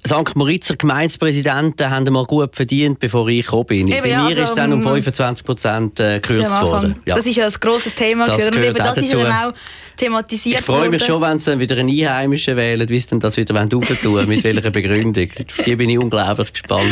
St. 0.06 0.36
Moritzer 0.36 0.76
Gemeindepräsidenten 0.76 1.90
haben 1.90 2.14
mal 2.14 2.26
gut 2.26 2.56
verdient, 2.56 3.00
bevor 3.00 3.28
ich 3.28 3.46
gekommen 3.46 3.66
bin. 3.66 3.88
Eben, 3.88 4.02
Bei 4.04 4.10
ja, 4.10 4.24
mir 4.24 4.30
also, 4.30 4.42
ist 4.44 4.56
dann 4.56 4.72
um 4.72 4.84
25 4.84 5.44
mm, 5.44 5.46
Prozent 5.46 6.00
äh, 6.00 6.20
gekürzt 6.20 6.62
worden. 6.62 6.96
Ja. 7.06 7.16
Das 7.16 7.26
ist 7.26 7.36
ja 7.36 7.48
ein 7.48 7.54
grosses 7.60 7.96
Thema. 7.96 8.28
Das, 8.28 8.48
und 8.48 8.56
eben 8.56 8.76
das 8.76 8.98
ist 8.98 9.14
dann 9.14 9.32
auch 9.32 9.54
thematisiert 9.98 10.60
Ich 10.60 10.66
freue 10.66 10.90
mich 10.90 11.04
schon, 11.04 11.22
wenn 11.22 11.40
sie 11.40 11.52
dann 11.52 11.60
wieder 11.60 11.78
einen 11.78 11.90
Einheimischen 11.90 12.56
wählen, 12.56 12.88
wie 12.88 13.00
sie 13.00 13.08
dann 13.08 13.20
das 13.20 13.36
wieder 13.36 13.68
tun 13.68 13.84
mit 14.28 14.44
welcher 14.44 14.70
Begründung. 14.70 15.30
Hier 15.64 15.78
bin 15.78 15.90
ich 15.90 15.98
unglaublich 15.98 16.54
gespannt. 16.54 16.92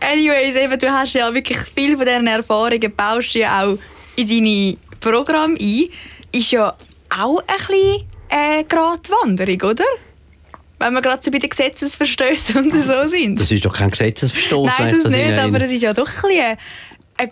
Anyways, 0.00 0.56
eben, 0.56 0.78
du 0.78 0.90
hast 0.90 1.14
ja 1.14 1.32
wirklich 1.34 1.58
viel 1.58 1.96
von 1.96 2.06
diesen 2.06 2.26
Erfahrungen, 2.26 2.92
baust 2.96 3.34
ja 3.34 3.64
auch 3.64 3.78
in 4.16 4.28
deine 4.28 4.76
Programme 5.00 5.58
ein. 5.60 5.88
Ist 6.32 6.52
ja 6.52 6.74
auch 7.10 7.38
ein 7.40 7.56
bisschen 7.56 8.02
eine 8.30 8.64
Gratwanderung, 8.64 9.70
oder? 9.70 9.84
Wenn 10.78 10.92
wir 10.92 11.00
gerade 11.00 11.22
so 11.22 11.30
bei 11.30 11.38
den 11.38 11.48
Gesetzesverstößen 11.48 12.56
und 12.56 12.82
so 12.82 13.04
sind. 13.04 13.40
Das 13.40 13.50
ist 13.50 13.64
doch 13.64 13.74
kein 13.74 13.90
Gesetzesverstoß. 13.90 14.70
Nein, 14.78 14.94
das, 14.94 15.04
das 15.04 15.12
nicht, 15.12 15.38
aber 15.38 15.60
es 15.60 15.72
ist 15.72 15.82
ja 15.82 15.92
doch 15.92 16.08
ein 16.08 16.28
bisschen... 16.28 16.58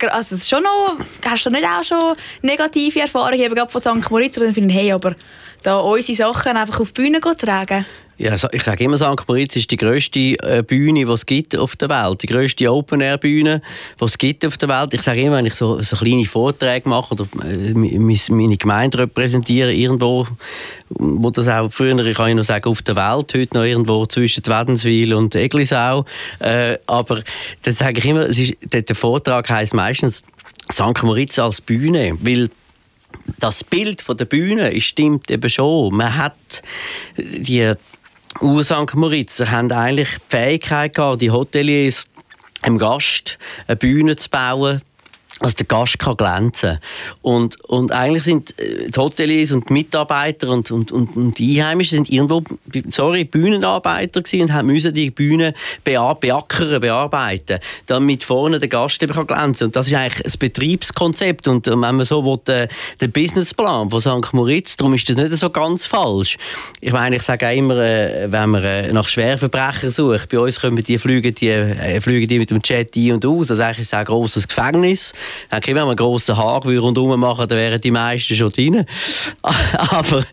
Also 0.09 0.35
schon 0.37 0.63
noch, 0.63 0.97
hast 1.23 1.45
du 1.45 1.51
nicht 1.51 1.63
auch 1.63 1.83
schon 1.83 2.15
negative 2.41 3.01
Erfahrungen, 3.01 3.39
eben 3.39 3.53
gerade 3.53 3.71
von 3.71 3.79
St. 3.79 4.09
Moritz, 4.09 4.35
wo 4.35 4.41
dann 4.41 4.53
finden, 4.53 4.71
hey, 4.71 4.91
aber 4.91 5.15
da 5.61 5.77
unsere 5.77 6.17
Sachen 6.17 6.57
einfach 6.57 6.79
auf 6.79 6.91
die 6.91 7.03
Bühne 7.03 7.19
tragen? 7.19 7.85
Ja, 8.17 8.33
ich 8.33 8.63
sage 8.63 8.83
immer, 8.85 8.97
St. 8.97 9.27
Moritz 9.27 9.57
ist 9.57 9.71
die 9.71 9.77
grösste 9.77 10.19
äh, 10.19 10.63
Bühne, 10.65 11.05
die 11.05 11.11
es 11.11 11.25
gibt 11.25 11.53
auf 11.57 11.75
der 11.75 11.89
Welt. 11.89 12.23
Die 12.23 12.27
grösste 12.27 12.71
Open-Air-Bühne, 12.71 13.61
die 13.99 14.05
es 14.05 14.17
gibt 14.17 14.45
auf 14.45 14.57
der 14.57 14.69
Welt. 14.69 14.93
Ich 14.93 15.01
sage 15.01 15.21
immer, 15.21 15.35
wenn 15.35 15.45
ich 15.45 15.55
so, 15.55 15.81
so 15.81 15.97
kleine 15.97 16.25
Vorträge 16.25 16.87
mache 16.87 17.13
oder 17.13 17.27
äh, 17.43 17.73
meine 17.73 18.57
Gemeinde 18.57 18.99
repräsentiere, 18.99 19.73
irgendwo, 19.73 20.27
wo 20.89 21.29
das 21.29 21.49
auch 21.49 21.73
früher, 21.73 21.97
ich 22.05 22.15
kann 22.15 22.29
ich 22.29 22.35
noch 22.35 22.45
sagen, 22.45 22.69
auf 22.69 22.81
der 22.83 22.95
Welt, 22.95 23.33
heute 23.33 23.57
noch 23.57 23.65
irgendwo 23.65 24.05
zwischen 24.05 24.45
Wädenswil 24.45 25.13
und 25.13 25.35
Eglisau. 25.35 26.05
Äh, 26.39 26.77
aber 26.87 27.21
dann 27.63 27.73
sage 27.73 27.99
ich 27.99 28.05
immer, 28.05 28.27
ist, 28.27 28.55
der 28.71 28.95
Vortrag 28.95 29.49
heisst 29.49 29.73
meistens 29.73 30.23
St. 30.71 31.03
Moritz 31.03 31.37
als 31.37 31.59
Bühne, 31.59 32.17
weil 32.21 32.49
das 33.39 33.65
Bild 33.65 34.01
von 34.01 34.15
der 34.15 34.25
Bühne 34.25 34.79
stimmt 34.79 35.29
eben 35.29 35.49
schon. 35.49 35.95
Man 35.95 36.15
hat 36.15 36.63
die 37.17 37.75
Ur 38.41 38.63
St. 38.63 38.95
Moritzer 38.95 39.49
haben 39.49 39.71
eigentlich 39.71 40.15
die 40.15 40.29
Fähigkeit 40.29 40.93
gehabt, 40.93 41.21
die 41.21 41.31
Hoteliers 41.31 42.05
einem 42.61 42.77
Gast 42.77 43.37
eine 43.67 43.77
Bühne 43.77 44.17
zu 44.17 44.29
bauen, 44.29 44.81
dass 45.39 45.55
der 45.55 45.65
Gast 45.65 45.99
kann 45.99 46.15
glänzen 46.15 46.79
und 47.21 47.59
und 47.65 47.91
eigentlich 47.91 48.23
sind 48.23 48.57
äh, 48.59 48.89
die 48.89 48.99
Hoteliers 48.99 49.51
und 49.51 49.69
die 49.69 49.73
Mitarbeiter 49.73 50.49
und, 50.49 50.71
und, 50.71 50.91
und, 50.91 51.37
die 51.37 51.61
Einheimischen 51.61 51.97
sind 51.97 52.09
irgendwo 52.09 52.41
sorry 52.87 53.25
Bühnenarbeiter 53.25 54.21
gewesen 54.21 54.49
und 54.49 54.65
müssen 54.65 54.93
die 54.93 55.11
Bühne 55.11 55.53
beackern 55.83 56.79
bearbeiten 56.79 57.59
damit 57.85 58.23
vorne 58.23 58.59
der 58.59 58.69
Gast 58.69 59.03
eben 59.03 59.13
kann 59.13 59.27
glänzen 59.27 59.67
und 59.67 59.75
das 59.75 59.87
ist 59.87 59.93
eigentlich 59.93 60.23
das 60.23 60.37
Betriebskonzept. 60.37 61.47
Und 61.47 61.67
wenn 61.67 61.79
man 61.79 62.03
so 62.03 62.23
will, 62.23 62.39
der, 62.47 62.69
der 63.01 63.07
Businessplan 63.07 63.89
von 63.89 64.01
St. 64.01 64.33
Moritz 64.33 64.77
darum 64.77 64.93
ist 64.93 65.09
das 65.09 65.17
nicht 65.17 65.31
so 65.31 65.49
ganz 65.49 65.85
falsch. 65.85 66.37
Ich 66.79 66.93
meine 66.93 67.17
ich 67.17 67.23
sage 67.23 67.47
auch 67.47 67.55
immer 67.55 67.77
äh, 67.77 68.31
wenn 68.31 68.49
man 68.51 68.63
äh, 68.63 68.93
nach 68.93 69.07
Schwerverbrechern 69.07 69.91
sucht 69.91 70.29
bei 70.29 70.39
uns 70.39 70.59
können 70.59 70.77
die 70.77 70.97
fliegen 70.97 71.35
die 71.35 71.99
fliegen 71.99 72.27
die 72.27 72.39
mit 72.39 72.51
dem 72.51 72.61
Jet 72.63 72.95
ein 72.95 73.13
und 73.13 73.25
aus. 73.25 73.51
Also 73.51 73.61
eigentlich 73.61 73.79
ist 73.79 73.87
es 73.87 73.93
ein 73.93 74.05
grosses 74.05 74.47
Gefängnis 74.47 75.13
Okay, 75.51 75.75
wenn 75.75 75.83
einen 75.83 75.95
grossen 75.95 76.37
Hag 76.37 76.65
rundherum 76.65 77.19
machen, 77.19 77.47
dann 77.47 77.57
wären 77.57 77.81
die 77.81 77.91
meisten 77.91 78.35
schon 78.35 78.51
drin. 78.51 78.85
aber 79.41 80.25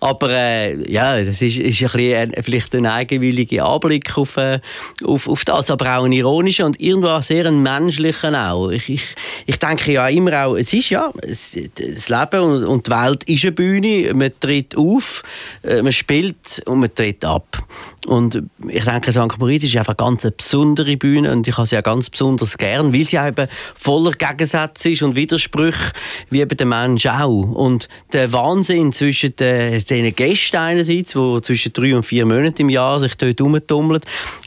aber 0.00 0.30
äh, 0.30 0.90
ja, 0.90 1.22
das 1.22 1.40
ist, 1.42 1.58
ist 1.58 1.82
ein 1.82 1.90
bisschen, 1.92 2.42
vielleicht 2.42 2.74
ein 2.74 2.86
eigenwilliger 2.86 3.66
Anblick 3.66 4.16
auf, 4.16 4.36
äh, 4.36 4.60
auf, 5.04 5.28
auf 5.28 5.44
das, 5.44 5.70
aber 5.70 5.98
auch 5.98 6.04
ein 6.04 6.12
ironischer 6.12 6.66
und 6.66 6.80
irgendwo 6.80 7.20
sehr 7.20 7.46
ein 7.46 7.62
menschlicher 7.62 8.52
auch. 8.52 8.70
Ich, 8.70 8.88
ich, 8.88 9.02
ich 9.46 9.58
denke 9.58 9.92
ja 9.92 10.08
immer 10.08 10.46
auch, 10.46 10.56
es 10.56 10.72
ist 10.72 10.90
ja, 10.90 11.12
das 11.22 12.08
Leben 12.08 12.40
und, 12.42 12.64
und 12.64 12.86
die 12.86 12.90
Welt 12.90 13.24
ist 13.24 13.44
eine 13.44 13.52
Bühne, 13.52 14.12
man 14.14 14.32
tritt 14.38 14.76
auf, 14.76 15.22
äh, 15.62 15.82
man 15.82 15.92
spielt 15.92 16.62
und 16.66 16.80
man 16.80 16.94
tritt 16.94 17.24
ab. 17.24 17.58
Und 18.06 18.42
ich 18.68 18.84
denke, 18.84 19.12
St. 19.12 19.38
Moritz 19.38 19.64
ist 19.64 19.76
einfach 19.76 19.94
eine 19.98 20.16
ganz 20.16 20.26
besondere 20.30 20.96
Bühne 20.96 21.30
und 21.30 21.46
ich 21.46 21.56
habe 21.56 21.66
sie 21.66 21.74
ja 21.74 21.82
ganz 21.82 22.08
besonders 22.08 22.56
gern, 22.56 22.92
weil 22.92 23.04
sie 23.04 23.16
eben 23.16 23.48
voller 23.74 24.12
Gegensätze 24.38 24.90
ist 24.90 25.02
und 25.02 25.16
Widersprüche, 25.16 25.92
wie 26.30 26.40
eben 26.40 26.56
der 26.56 26.66
Mensch 26.66 27.06
auch. 27.06 27.28
Und 27.28 27.88
der 28.12 28.32
Wahnsinn 28.32 28.92
zwischen 28.92 29.36
den, 29.36 29.84
den 29.84 30.14
Gästen 30.14 30.56
einerseits, 30.56 31.12
die 31.12 31.42
zwischen 31.42 31.72
drei 31.72 31.94
und 31.94 32.06
vier 32.06 32.24
Monaten 32.24 32.62
im 32.62 32.70
Jahr 32.70 33.00
sich 33.00 33.14
dort 33.16 33.38
herumtummeln, 33.38 34.00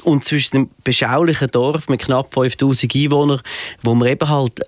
und 0.03 0.23
zwischen 0.23 0.51
dem 0.51 0.69
beschaulichen 0.83 1.49
Dorf 1.51 1.89
mit 1.89 2.01
knapp 2.01 2.33
5000 2.33 2.95
Einwohnern, 2.95 3.41
wo 3.83 3.93
man 3.93 4.07
eben 4.07 4.27
halt 4.27 4.61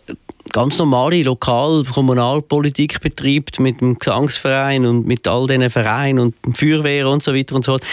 ganz 0.53 0.77
normale 0.77 1.23
Lokal-, 1.23 1.83
Kommunalpolitik 1.83 3.01
betreibt 3.01 3.59
mit 3.59 3.81
dem 3.81 3.99
Gesangsverein 3.99 4.85
und 4.85 5.05
mit 5.05 5.27
all 5.27 5.47
diesen 5.47 5.69
Vereinen 5.69 6.19
und 6.19 6.57
Feuerwehr 6.57 7.09
und 7.09 7.21
so 7.21 7.33
weiter 7.35 7.55
und 7.55 7.65
so 7.65 7.73
fort. 7.73 7.83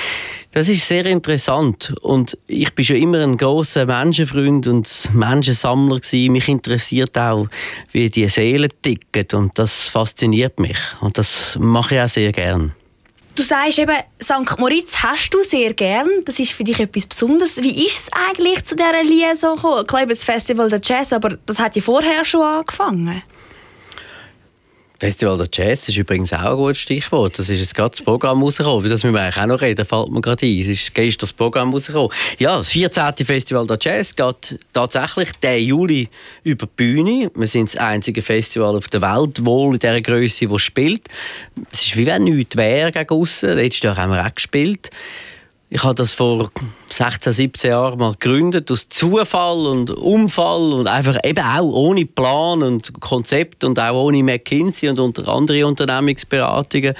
Das 0.52 0.68
ist 0.68 0.86
sehr 0.86 1.06
interessant 1.06 1.94
und 2.02 2.38
ich 2.46 2.72
bin 2.74 2.84
schon 2.84 2.96
immer 2.96 3.20
ein 3.20 3.36
großer 3.36 3.86
Menschenfreund 3.86 4.66
und 4.66 4.88
Menschensammler 5.14 6.00
gewesen. 6.00 6.32
Mich 6.32 6.48
interessiert 6.48 7.16
auch, 7.18 7.48
wie 7.92 8.10
die 8.10 8.28
Seelen 8.28 8.70
ticken 8.82 9.26
und 9.40 9.58
das 9.58 9.88
fasziniert 9.88 10.60
mich 10.60 10.78
und 11.00 11.18
das 11.18 11.56
mache 11.58 11.96
ich 11.96 12.00
auch 12.02 12.08
sehr 12.08 12.32
gern. 12.32 12.74
Du 13.34 13.42
sagst 13.42 13.78
eben, 13.78 13.96
St. 14.22 14.58
Moritz 14.58 14.96
hast 14.96 15.30
du 15.30 15.42
sehr 15.42 15.72
gern. 15.74 16.08
Das 16.24 16.38
ist 16.38 16.52
für 16.52 16.64
dich 16.64 16.80
etwas 16.80 17.06
Besonderes. 17.06 17.62
Wie 17.62 17.86
ist 17.86 18.04
es 18.04 18.12
eigentlich 18.12 18.64
zu 18.64 18.76
dieser 18.76 19.02
Liaison 19.02 19.56
gekommen? 19.56 19.86
Klar, 19.86 20.06
das 20.06 20.24
Festival 20.24 20.68
der 20.68 20.80
Jazz, 20.82 21.12
aber 21.12 21.38
das 21.46 21.58
hat 21.58 21.76
ja 21.76 21.82
vorher 21.82 22.24
schon 22.24 22.42
angefangen. 22.42 23.22
Festival 25.00 25.38
der 25.38 25.48
Jazz 25.50 25.88
ist 25.88 25.96
übrigens 25.96 26.30
auch 26.34 26.42
ein 26.42 26.56
gutes 26.56 26.76
Stichwort. 26.76 27.38
Das 27.38 27.48
ist 27.48 27.58
jetzt 27.58 27.74
gerade 27.74 27.92
das 27.92 28.02
Programm 28.02 28.42
rausgekommen. 28.42 28.82
Das 28.90 29.02
müssen 29.02 29.14
wir 29.14 29.22
eigentlich 29.22 29.38
auch 29.38 29.46
noch 29.46 29.62
reden, 29.62 29.86
fällt 29.86 30.10
mir 30.10 30.20
gerade 30.20 30.44
ein. 30.44 30.60
Es 30.60 30.66
ist 30.66 30.94
gestern 30.94 31.20
das 31.20 31.32
Programm 31.32 31.72
rausgekommen. 31.72 32.10
Ja, 32.38 32.58
das 32.58 32.68
14. 32.68 33.14
Festival 33.24 33.66
der 33.66 33.78
Jazz 33.80 34.14
geht 34.14 34.58
tatsächlich 34.74 35.32
den 35.42 35.64
Juli 35.64 36.10
über 36.44 36.66
die 36.66 36.72
Bühne. 36.76 37.30
Wir 37.34 37.46
sind 37.46 37.70
das 37.70 37.80
einzige 37.80 38.20
Festival 38.20 38.76
auf 38.76 38.88
der 38.88 39.00
Welt, 39.00 39.42
wohl 39.42 39.72
in 39.72 39.78
dieser 39.78 40.02
Größe, 40.02 40.46
das 40.46 40.60
spielt. 40.60 41.08
Es 41.72 41.80
ist 41.80 41.96
wie 41.96 42.04
wenn 42.04 42.24
nichts 42.24 42.58
wäre 42.58 42.92
gegen 42.92 43.08
aussen. 43.08 43.56
Letztes 43.56 43.82
Jahr 43.82 43.96
haben 43.96 44.12
wir 44.12 44.22
auch 44.22 44.34
gespielt. 44.34 44.90
Ich 45.72 45.84
habe 45.84 45.94
das 45.94 46.12
vor 46.12 46.50
16, 46.88 47.32
17 47.32 47.70
Jahren 47.70 47.96
mal 47.96 48.14
gegründet, 48.18 48.72
aus 48.72 48.88
Zufall 48.88 49.68
und 49.68 49.92
Unfall 49.92 50.72
und 50.72 50.88
einfach 50.88 51.16
eben 51.22 51.44
auch 51.44 51.62
ohne 51.62 52.06
Plan 52.06 52.64
und 52.64 53.00
Konzept 53.00 53.62
und 53.62 53.78
auch 53.78 53.94
ohne 53.94 54.20
McKinsey 54.24 54.88
und 54.88 54.98
unter 54.98 55.28
andere 55.28 55.64
Unternehmensberatungen 55.64 56.94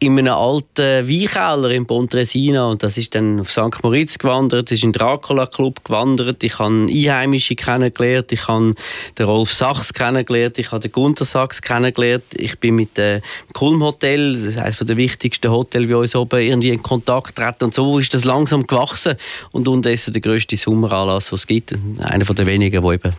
in 0.00 0.18
einem 0.18 0.34
alten 0.34 1.08
Weinkeller 1.08 1.70
in 1.70 1.86
Pontresina 1.86 2.66
und 2.66 2.82
das 2.82 2.98
ist 2.98 3.14
dann 3.14 3.40
auf 3.40 3.50
St. 3.50 3.82
Moritz 3.82 4.18
gewandert, 4.18 4.70
ist 4.70 4.82
in 4.82 4.92
den 4.92 4.98
Dracula 4.98 5.46
Club 5.46 5.84
gewandert, 5.84 6.42
ich 6.44 6.58
habe 6.58 6.86
Einheimische 6.90 7.54
kennengelernt, 7.54 8.30
ich 8.32 8.46
habe 8.46 8.74
den 9.18 9.26
Rolf 9.26 9.52
Sachs 9.52 9.94
kennengelernt, 9.94 10.58
ich 10.58 10.72
habe 10.72 10.80
den 10.80 10.92
Gunther 10.92 11.24
Sachs 11.24 11.62
kennengelernt, 11.62 12.24
ich 12.34 12.58
bin 12.58 12.74
mit 12.74 12.98
dem 12.98 13.22
Kulm 13.52 13.82
Hotel, 13.82 14.34
das 14.34 14.42
ist 14.42 14.58
eines 14.58 14.78
der 14.78 14.96
wichtigsten 14.96 15.50
Hotels 15.50 15.88
bei 15.88 15.96
uns 15.96 16.14
oben, 16.14 16.40
irgendwie 16.40 16.70
in 16.70 16.82
Kontakt 16.82 17.36
getreten 17.36 17.64
und 17.64 17.74
so 17.74 17.98
ist 17.98 18.12
das 18.12 18.24
langsam 18.24 18.66
gewachsen 18.66 19.14
und 19.52 19.68
unterdessen 19.68 20.12
der 20.12 20.20
grösste 20.20 20.56
Sommeranlass, 20.56 21.30
den 21.30 21.36
es 21.36 21.46
gibt, 21.46 21.74
einer 22.02 22.24
der 22.24 22.46
wenigen, 22.46 22.82
der 22.82 22.92
eben 22.92 23.12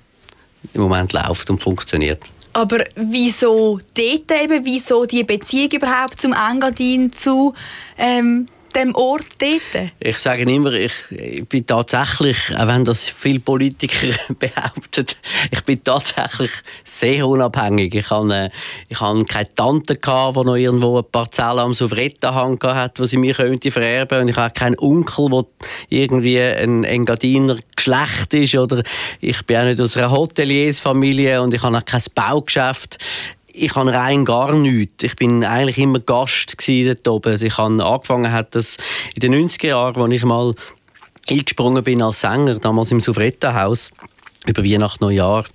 im 0.74 0.82
Moment 0.82 1.14
läuft 1.14 1.50
und 1.50 1.62
funktioniert. 1.62 2.22
Aber 2.56 2.86
wieso 2.96 3.80
dort 3.96 4.32
eben, 4.32 4.64
wieso 4.64 5.06
die 5.06 5.26
Beziehung 5.26 5.72
überhaupt 5.72 6.22
zum 6.22 6.32
Engadin, 6.32 7.12
zu 7.12 7.54
ähm, 7.98 8.46
dem 8.76 8.94
Ort 8.96 9.26
dort? 9.40 9.92
Ich 10.00 10.18
sage 10.18 10.44
immer, 10.44 10.74
ich, 10.74 10.94
ich 11.10 11.48
bin 11.48 11.66
tatsächlich, 11.66 12.38
auch 12.58 12.68
wenn 12.68 12.86
das 12.86 13.02
viele 13.02 13.40
Politiker 13.40 14.08
behaupten, 14.40 15.06
ich 15.52 15.62
bin 15.62 15.84
tatsächlich 15.84 16.52
sehr 16.84 17.28
unabhängig. 17.28 17.96
Ich 17.96 18.12
äh, 18.12 18.50
ich 18.90 19.00
hatte 19.00 19.26
keine 19.26 19.54
Tante, 19.56 19.96
gehabt, 19.96 20.38
die 20.38 20.44
noch 20.44 20.56
irgendwo 20.56 20.96
eine 20.96 21.04
Parzelle 21.04 21.62
am 21.62 21.74
Souvrettenhang 21.74 22.60
hatte, 22.62 23.04
die 23.04 23.08
sie 23.08 23.18
mir 23.18 23.34
könnte 23.34 23.72
vererben 23.72 24.22
Und 24.22 24.28
ich 24.28 24.36
habe 24.36 24.54
keinen 24.54 24.78
Onkel, 24.80 25.30
der 25.30 25.46
irgendwie 25.90 26.40
ein 26.40 26.84
Engadiner 26.84 27.58
Geschlecht 27.76 28.34
ist. 28.34 28.56
Oder 28.56 28.84
ich 29.22 29.46
bin 29.46 29.58
auch 29.58 29.64
nicht 29.66 29.82
aus 29.82 29.98
einer 29.98 30.12
Hoteliersfamilie 30.12 31.42
und 31.42 31.54
ich 31.54 31.62
habe 31.64 31.78
auch 31.78 31.86
kein 31.86 32.02
Baugeschäft 32.14 32.98
ich 33.58 33.76
habe 33.76 33.94
rein 33.94 34.26
gar 34.26 34.54
nichts. 34.54 35.04
Ich 35.04 35.16
bin 35.16 35.44
eigentlich 35.44 35.78
immer 35.78 36.00
Gast 36.00 36.56
dort 36.68 37.08
oben. 37.08 37.32
Also 37.32 37.46
ich 37.46 37.58
habe 37.58 37.84
angefangen 37.84 38.32
hat 38.32 38.56
das 38.56 38.78
in 39.14 39.22
den 39.22 39.48
90er 39.48 39.68
Jahren, 39.68 40.02
als 40.02 40.14
ich 40.14 40.24
mal 40.26 40.54
eingesprungen 41.30 41.84
bin 41.84 42.02
als 42.02 42.22
Sänger, 42.22 42.56
damals 42.60 42.92
im 42.92 43.00
Souvretta-Haus, 43.00 43.92
über 44.46 44.64
Weihnachten, 44.64 45.04
Neujahr 45.04 45.46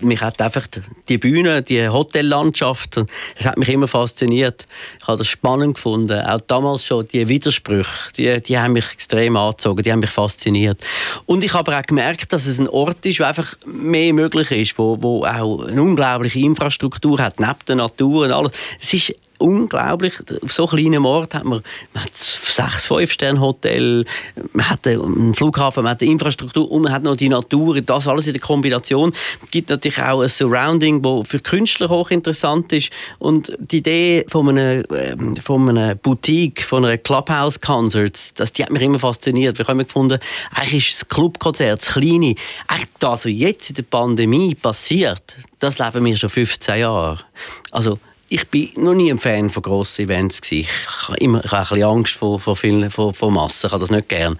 mich 0.00 0.20
hat 0.20 0.40
einfach 0.40 0.66
die 1.08 1.18
Bühne, 1.18 1.62
die 1.62 1.88
Hotellandschaft, 1.88 2.96
das 2.96 3.46
hat 3.46 3.58
mich 3.58 3.68
immer 3.68 3.88
fasziniert. 3.88 4.66
Ich 5.00 5.06
habe 5.06 5.18
das 5.18 5.28
spannend 5.28 5.74
gefunden. 5.74 6.20
Auch 6.20 6.40
damals 6.46 6.84
schon 6.84 7.06
die 7.08 7.28
Widersprüche, 7.28 8.12
die, 8.16 8.40
die 8.40 8.58
haben 8.58 8.72
mich 8.74 8.90
extrem 8.92 9.36
angezogen, 9.36 9.82
die 9.82 9.92
haben 9.92 10.00
mich 10.00 10.10
fasziniert. 10.10 10.82
Und 11.26 11.44
ich 11.44 11.54
habe 11.54 11.76
auch 11.76 11.82
gemerkt, 11.82 12.32
dass 12.32 12.46
es 12.46 12.58
ein 12.58 12.68
Ort 12.68 13.04
ist, 13.06 13.20
wo 13.20 13.24
einfach 13.24 13.54
mehr 13.66 14.12
möglich 14.12 14.50
ist, 14.50 14.78
wo, 14.78 14.98
wo 15.00 15.24
auch 15.24 15.66
eine 15.66 15.82
unglaubliche 15.82 16.40
Infrastruktur 16.40 17.20
hat, 17.20 17.40
neben 17.40 17.54
der 17.66 17.76
Natur 17.76 18.26
und 18.26 18.32
alles. 18.32 18.52
Es 18.80 18.92
ist 18.92 19.14
unglaublich. 19.42 20.14
Auf 20.42 20.52
so 20.52 20.66
kleinem 20.66 21.04
Ort 21.04 21.34
hat 21.34 21.44
man, 21.44 21.62
man 21.92 22.04
hat 22.04 22.14
sechs, 22.14 22.86
fünf 22.86 23.12
Sterne 23.12 23.40
Hotel, 23.40 24.04
man 24.52 24.70
hat 24.70 24.86
einen 24.86 25.34
Flughafen, 25.34 25.82
man 25.82 25.92
hat 25.92 26.02
eine 26.02 26.10
Infrastruktur 26.10 26.70
und 26.70 26.82
man 26.82 26.92
hat 26.92 27.02
noch 27.02 27.16
die 27.16 27.28
Natur. 27.28 27.80
Das 27.80 28.08
alles 28.08 28.26
in 28.26 28.32
der 28.32 28.40
Kombination 28.40 29.12
gibt 29.50 29.70
natürlich 29.70 30.00
auch 30.00 30.22
ein 30.22 30.28
Surrounding, 30.28 31.02
das 31.02 31.28
für 31.28 31.40
Künstler 31.40 31.88
hochinteressant 31.88 32.72
ist. 32.72 32.90
Und 33.18 33.52
die 33.58 33.78
Idee 33.78 34.24
von 34.28 34.48
einer, 34.48 34.82
ähm, 34.90 35.36
von 35.36 35.68
einer 35.68 35.94
Boutique, 35.94 36.62
von 36.62 36.84
einer 36.84 36.98
Clubhouse 36.98 37.60
Concerts, 37.60 38.34
das, 38.34 38.52
die 38.52 38.62
hat 38.62 38.70
mich 38.70 38.82
immer 38.82 38.98
fasziniert. 38.98 39.58
Wir 39.58 39.66
haben 39.66 39.78
gefunden, 39.78 40.18
eigentlich 40.54 40.90
ist 40.90 41.02
das 41.02 41.08
Clubkonzert, 41.08 41.82
das 41.82 41.94
kleine, 41.94 42.34
eigentlich 42.68 42.88
das, 42.98 43.24
was 43.24 43.32
jetzt 43.32 43.70
in 43.70 43.76
der 43.76 43.82
Pandemie 43.82 44.54
passiert, 44.54 45.36
das 45.58 45.78
leben 45.78 46.04
wir 46.04 46.16
schon 46.16 46.30
15 46.30 46.78
Jahre. 46.78 47.18
Also 47.70 47.98
ich 48.32 48.48
bin 48.48 48.70
noch 48.76 48.94
nie 48.94 49.10
ein 49.10 49.18
Fan 49.18 49.50
von 49.50 49.62
grossen 49.62 50.06
Events 50.06 50.40
gewesen. 50.40 50.66
Ich 50.66 51.08
habe 51.08 51.18
immer 51.18 51.44
ich 51.44 51.52
habe 51.52 51.62
ein 51.62 51.68
bisschen 51.68 51.84
Angst 51.84 52.14
vor, 52.14 52.40
vor, 52.40 52.56
vielen, 52.56 52.90
vor, 52.90 53.12
vor 53.12 53.30
Massen, 53.30 53.66
ich 53.66 53.72
habe 53.72 53.80
das 53.80 53.90
nicht 53.90 54.08
gern. 54.08 54.38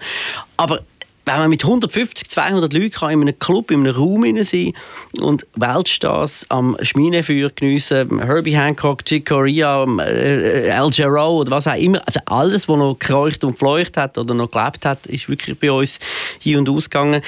Aber 0.57 0.81
wenn 1.25 1.37
man 1.37 1.49
mit 1.49 1.63
150, 1.63 2.27
200 2.27 2.73
Leuten 2.73 2.91
kann 2.91 3.11
in 3.11 3.21
einem 3.21 3.37
Club, 3.37 3.69
in 3.69 3.81
einem 3.81 3.95
Raum 3.95 4.43
sein 4.43 4.73
und 5.21 5.45
Weltstars 5.55 6.45
am 6.49 6.75
Schminefeuer 6.81 7.51
geniessen, 7.51 8.19
Herbie 8.19 8.57
Hancock, 8.57 9.05
Chick 9.05 9.27
Corea, 9.27 9.83
Al 9.83 10.89
Jarreau 10.91 11.37
oder 11.37 11.51
was 11.51 11.67
auch 11.67 11.75
immer, 11.75 12.01
also 12.05 12.19
alles, 12.25 12.67
was 12.67 12.77
noch 12.77 12.97
geräucht 12.97 13.43
und 13.43 13.59
fleucht 13.59 13.95
hat 13.95 14.17
oder 14.17 14.33
noch 14.33 14.49
gelebt 14.49 14.85
hat, 14.85 15.05
ist 15.05 15.29
wirklich 15.29 15.57
bei 15.59 15.71
uns 15.71 15.99
hier 16.39 16.57
und 16.57 16.67
ausgegangen 16.67 17.21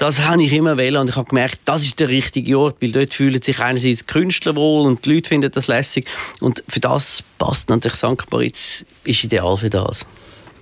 das 0.00 0.20
habe 0.20 0.42
ich 0.42 0.52
immer 0.54 0.78
wählen 0.78 0.96
und 0.96 1.10
ich 1.10 1.16
habe 1.16 1.28
gemerkt, 1.28 1.60
das 1.66 1.82
ist 1.82 2.00
der 2.00 2.08
richtige 2.08 2.58
Ort, 2.58 2.76
weil 2.80 2.90
dort 2.90 3.12
fühlen 3.12 3.42
sich 3.42 3.60
einerseits 3.60 3.98
die 3.98 4.06
Künstler 4.06 4.56
wohl 4.56 4.86
und 4.86 5.04
die 5.04 5.12
Leute 5.12 5.28
finden 5.28 5.52
das 5.52 5.66
lässig 5.66 6.06
und 6.40 6.64
für 6.68 6.80
das 6.80 7.22
passt 7.36 7.68
natürlich 7.68 7.98
St. 7.98 8.30
Moritz, 8.32 8.86
ist 9.04 9.24
ideal 9.24 9.58
für 9.58 9.68
das. 9.68 10.06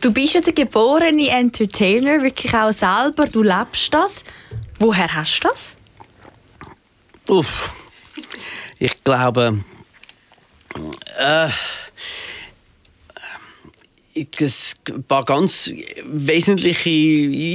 Du 0.01 0.13
bist 0.13 0.35
ja 0.35 0.41
der 0.41 0.55
geborene 0.55 1.29
Entertainer, 1.29 2.21
wirklich 2.21 2.53
auch 2.53 2.73
selber, 2.73 3.27
du 3.27 3.45
lebst 3.45 3.95
das. 3.95 4.25
Woher 4.81 5.15
hast 5.15 5.39
du 5.39 5.49
das? 5.49 5.79
Uff, 7.29 7.73
ich 8.81 9.01
glaube, 9.05 9.63
äh, 11.21 11.49
ein 14.17 15.05
paar 15.07 15.25
ganz 15.25 15.71
wesentliche 16.07 16.91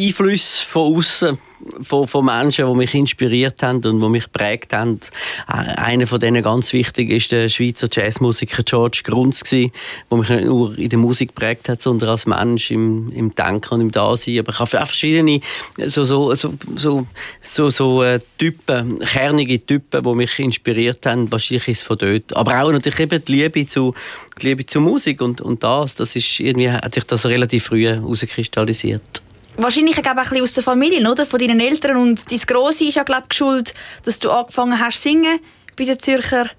Einflüsse 0.06 0.66
von 0.66 0.96
außen 0.96 1.38
von, 1.82 2.08
von 2.08 2.26
Menschen, 2.26 2.68
die 2.68 2.74
mich 2.76 2.94
inspiriert 2.94 3.62
haben 3.64 3.84
und 3.86 4.02
die 4.02 4.10
mich 4.10 4.26
geprägt 4.26 4.74
haben. 4.74 5.00
Einer 5.48 6.08
von 6.08 6.20
denen 6.20 6.44
ganz 6.44 6.74
wichtig 6.74 7.10
ist 7.10 7.32
der 7.32 7.50
Schweizer 7.50 7.88
Jazzmusiker 7.92 8.64
George 8.64 9.02
Grunz 9.04 9.44
der 9.44 9.70
mich 10.12 10.30
nicht 10.30 10.46
nur 10.46 10.78
in 10.78 10.90
der 10.90 11.00
Musik 11.00 11.30
geprägt 11.30 11.70
hat, 11.70 11.82
sondern 11.82 12.10
als 12.10 12.26
Mensch 12.26 12.72
im, 12.72 13.10
im 13.10 13.34
Denken 13.36 13.74
und 13.76 13.82
im 13.82 13.92
Dasein. 13.92 14.40
Aber 14.40 14.52
ich 14.52 14.60
habe 14.60 14.82
auch 14.82 14.88
verschiedene 14.88 15.42
so, 15.86 16.06
so, 16.06 16.34
so, 16.36 16.54
so, 16.76 17.08
so, 17.42 17.70
so 17.70 18.04
äh, 18.04 18.20
Typen, 18.38 19.00
kernige 19.00 19.66
Typen, 19.66 20.04
die 20.04 20.14
mich 20.16 20.40
inspiriert 20.40 21.06
haben. 21.06 21.32
Wahrscheinlich 21.32 21.68
ist 21.68 21.78
es 21.80 21.84
von 21.84 21.98
dort. 21.98 22.36
Aber 22.36 22.62
auch 22.62 22.72
natürlich 22.72 23.00
eben 23.00 23.24
die 23.26 23.32
Liebe 23.32 23.66
zu, 23.68 23.94
die 24.42 24.48
Liebe 24.48 24.66
zur 24.66 24.82
Musik 24.82 25.22
und, 25.22 25.42
und 25.42 25.64
das, 25.64 25.96
das 25.96 26.16
ist 26.16 26.40
irgendwie, 26.40 26.72
hat 26.72 26.94
sich 26.94 27.04
das 27.06 27.26
relativ 27.26 27.66
früh 27.66 27.88
herauskristallisiert 27.88 29.23
wahrscheinlich 29.58 29.98
auch 29.98 30.06
ein 30.06 30.16
bisschen 30.16 30.42
aus 30.42 30.54
der 30.54 30.64
Familie, 30.64 31.10
oder? 31.10 31.26
Von 31.26 31.40
deinen 31.40 31.60
Eltern. 31.60 31.98
Und 31.98 32.32
dein 32.32 32.40
Grosse 32.40 32.86
ist 32.86 32.96
ja, 32.96 33.04
glaube 33.04 33.26
ich, 33.30 33.38
schuld, 33.38 33.74
dass 34.06 34.20
du 34.20 34.32
angefangen 34.32 34.80
hast 34.80 34.98
zu 34.98 35.10
singen 35.10 35.40
bei 35.78 35.86
den 35.86 36.00
Zürcher 36.00 36.50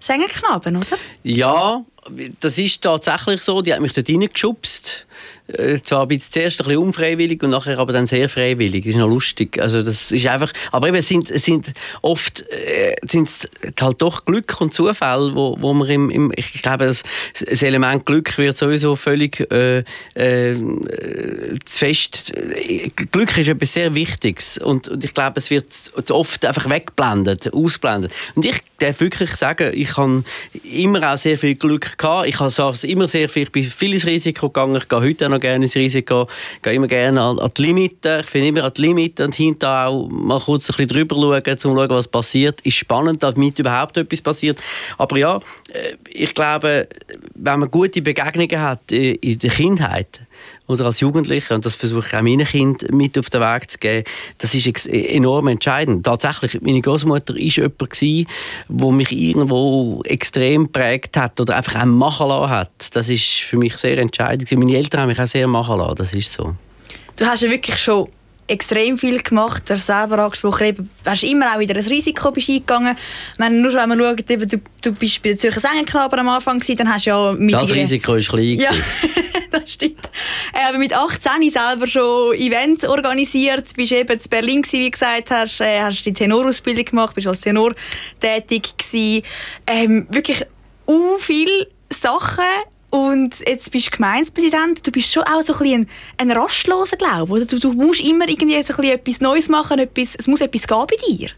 Sängerknaben, 0.00 0.76
oder? 0.76 0.98
Ja, 1.22 1.84
das 2.40 2.58
ist 2.58 2.82
tatsächlich 2.82 3.40
so. 3.40 3.62
Die 3.62 3.72
hat 3.72 3.80
mich 3.80 3.94
dort 3.94 4.08
reingeschubst. 4.08 5.06
Äh, 5.46 5.80
zwar 5.82 6.08
ein 6.08 6.20
zuerst 6.20 6.60
ein 6.60 6.66
bisschen 6.66 6.82
unfreiwillig 6.82 7.42
und 7.42 7.50
nachher 7.50 7.78
aber 7.78 7.92
dann 7.92 8.06
sehr 8.06 8.28
freiwillig. 8.28 8.84
Das 8.84 8.92
ist 8.92 8.98
noch 8.98 9.08
lustig. 9.08 9.60
Also 9.60 9.82
das 9.82 10.10
ist 10.10 10.26
einfach, 10.26 10.52
aber 10.72 10.88
eben, 10.88 10.96
es 10.96 11.08
sind, 11.08 11.28
sind 11.28 11.72
oft 12.02 12.44
äh, 12.50 12.94
sind 13.08 13.28
halt 13.80 14.00
doch 14.00 14.24
Glück 14.24 14.60
und 14.60 14.72
Zufall, 14.72 15.34
wo, 15.34 15.56
wo 15.60 15.74
man 15.74 15.88
im, 15.88 16.10
im 16.10 16.32
ich 16.36 16.62
glaube, 16.62 16.86
das, 16.86 17.02
das 17.46 17.62
Element 17.62 18.06
Glück 18.06 18.36
wird 18.38 18.56
sowieso 18.56 18.96
völlig 18.96 19.40
äh, 19.52 19.84
äh, 20.14 20.56
fest. 21.66 22.32
Glück 23.12 23.36
ist 23.36 23.48
etwas 23.48 23.72
sehr 23.72 23.94
Wichtiges 23.94 24.58
und, 24.58 24.88
und 24.88 25.04
ich 25.04 25.12
glaube, 25.12 25.40
es 25.40 25.50
wird 25.50 25.66
oft 26.10 26.44
einfach 26.44 26.68
weggeblendet, 26.68 27.52
ausblendet. 27.52 28.12
Und 28.34 28.44
ich 28.44 28.62
darf 28.78 29.00
wirklich 29.00 29.30
sagen, 29.36 29.72
ich 29.74 29.96
habe 29.96 30.24
immer 30.62 31.12
auch 31.12 31.18
sehr 31.18 31.38
viel 31.38 31.54
Glück 31.54 31.98
gehabt. 31.98 32.28
Ich 32.28 32.38
habe 32.40 32.76
immer 32.82 33.08
sehr 33.08 33.28
viel, 33.28 33.44
ich 33.44 33.52
bin 33.52 33.64
vieles 33.64 34.06
Risiko 34.06 34.48
gegangen. 34.48 34.76
Ich 34.76 34.88
gehe 35.04 35.10
heute 35.10 35.28
noch 35.28 35.40
gerne 35.40 35.64
ins 35.64 35.74
Risiko. 35.74 36.28
Gehe 36.62 36.74
immer 36.74 36.86
gerne 36.86 37.20
an, 37.20 37.38
an 37.38 37.50
die 37.56 37.62
Limite. 37.62 38.20
Ich 38.22 38.30
finde 38.30 38.48
immer 38.48 38.64
an 38.64 38.72
die 38.76 38.82
Limite 38.82 39.24
und 39.24 39.34
hinterher 39.34 39.88
auch 39.88 40.08
mal 40.08 40.40
kurz 40.40 40.70
ein 40.70 40.76
bisschen 40.76 40.88
drüber 40.88 41.16
schauen, 41.16 41.42
um 41.52 41.58
zu 41.58 41.68
schauen, 41.74 41.90
was 41.90 42.08
passiert. 42.08 42.60
Ist 42.62 42.76
spannend, 42.76 43.22
damit 43.22 43.58
überhaupt 43.58 43.96
etwas 43.96 44.20
passiert. 44.20 44.60
Aber 44.98 45.16
ja, 45.18 45.36
äh, 45.72 45.96
ich 46.10 46.34
glaube, 46.34 46.88
wenn 47.34 47.60
man 47.60 47.70
gute 47.70 48.02
Begegnungen 48.02 48.60
hat 48.60 48.90
äh, 48.92 49.12
in 49.12 49.38
der 49.38 49.50
Kindheit, 49.50 50.20
oder 50.66 50.86
als 50.86 51.00
Jugendlicher, 51.00 51.54
und 51.54 51.66
das 51.66 51.74
versuche 51.74 52.06
ich 52.06 52.14
auch 52.14 52.22
meinen 52.22 52.46
Kindern 52.46 52.96
mit 52.96 53.18
auf 53.18 53.28
den 53.28 53.40
Weg 53.40 53.70
zu 53.70 53.78
geben, 53.78 54.04
das 54.38 54.54
ist 54.54 54.86
enorm 54.86 55.48
entscheidend. 55.48 56.06
Tatsächlich, 56.06 56.60
meine 56.62 56.80
Großmutter 56.80 57.34
war 57.34 57.40
jemand, 57.40 58.28
der 58.68 58.92
mich 58.92 59.12
irgendwo 59.12 60.02
extrem 60.04 60.70
prägt 60.72 61.16
hat 61.16 61.38
oder 61.40 61.56
einfach 61.56 61.82
auch 61.82 61.86
machen 61.86 62.28
lassen 62.28 62.50
hat. 62.50 62.70
Das 62.92 63.08
ist 63.08 63.24
für 63.24 63.58
mich 63.58 63.76
sehr 63.76 63.98
entscheidend. 63.98 64.50
Meine 64.52 64.76
Eltern 64.76 65.02
haben 65.02 65.08
mich 65.08 65.20
auch 65.20 65.26
sehr 65.26 65.46
machen 65.46 65.78
lassen, 65.78 65.96
das 65.96 66.14
ist 66.14 66.32
so. 66.32 66.54
Du 67.16 67.26
hast 67.26 67.42
ja 67.42 67.50
wirklich 67.50 67.78
schon 67.78 68.08
extrem 68.46 68.98
viel 68.98 69.22
gemacht. 69.22 69.62
Du 69.68 69.74
hast 69.74 69.86
selber 69.86 70.18
angesprochen, 70.18 70.66
eben, 70.66 70.90
hast 71.04 71.24
immer 71.24 71.54
auch 71.54 71.58
wieder 71.58 71.76
ein 71.76 71.86
Risiko 71.86 72.30
bist 72.30 72.50
eingegangen. 72.50 72.96
Meine, 73.38 73.56
nur 73.56 73.72
wenn 73.72 73.88
man 73.88 73.98
schaut, 73.98 74.30
eben, 74.30 74.48
du, 74.48 74.58
du 74.82 74.92
bist 74.92 75.22
bei 75.22 75.30
der 75.30 75.38
Zürcher 75.38 75.60
Sängerknaben 75.60 76.18
am 76.18 76.28
Anfang 76.28 76.58
gewesen, 76.58 76.76
dann 76.78 76.92
hast 76.92 77.06
du 77.06 77.10
ja 77.10 77.32
mit 77.32 77.54
Das 77.54 77.70
Risiko 77.70 78.14
ist 78.14 78.28
klein. 78.28 78.58
Ja. 78.58 78.70
das 79.60 79.72
stimmt. 79.72 80.10
Äh, 80.52 80.68
aber 80.68 80.78
mit 80.78 80.92
18 80.92 81.50
selber 81.50 81.86
schon 81.86 82.34
Events 82.34 82.84
organisiert, 82.84 83.74
bist 83.74 83.92
eben 83.92 84.12
in 84.12 84.30
Berlin 84.30 84.62
gewesen, 84.62 84.80
wie 84.80 84.90
gesagt 84.90 85.30
hast, 85.30 85.60
äh, 85.60 85.80
hast 85.80 86.04
die 86.04 86.12
Tenorausbildung 86.12 86.84
gemacht, 86.84 87.14
bist 87.14 87.26
als 87.26 87.40
Tenor 87.40 87.74
tätig. 88.20 88.64
Ähm, 89.66 90.06
wirklich 90.10 90.44
u 90.86 91.16
viele 91.18 91.68
Sachen 91.90 92.44
und 92.90 93.34
jetzt 93.46 93.70
bist 93.72 93.88
du 93.88 93.96
Gemeindepräsident. 93.96 94.86
Du 94.86 94.92
bist 94.92 95.12
schon 95.12 95.24
auch 95.24 95.42
so 95.42 95.54
ein, 95.54 95.88
ein, 96.16 96.30
Rastloser, 96.30 96.96
glaube. 96.96 97.44
Du, 97.44 97.58
du 97.58 97.72
musst 97.72 98.00
immer 98.00 98.28
irgendwie 98.28 98.62
so 98.62 98.74
ein 98.74 98.84
etwas 98.84 99.20
Neues 99.20 99.48
machen. 99.48 99.78
Etwas, 99.78 100.14
es 100.14 100.26
muss 100.26 100.40
etwas 100.40 100.66
geben 100.66 100.86
bei 100.88 100.96
dir. 101.08 101.30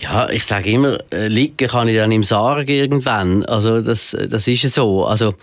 Ja, 0.00 0.28
ich 0.28 0.44
sage 0.44 0.70
immer, 0.70 0.98
äh, 1.12 1.28
liegen 1.28 1.68
kann 1.68 1.88
ich 1.88 1.96
dann 1.96 2.12
im 2.12 2.22
Sarg 2.22 2.68
irgendwann. 2.68 3.44
Also 3.44 3.80
das, 3.80 4.16
das 4.28 4.46
ist 4.46 4.74
so. 4.74 5.04
Also 5.04 5.34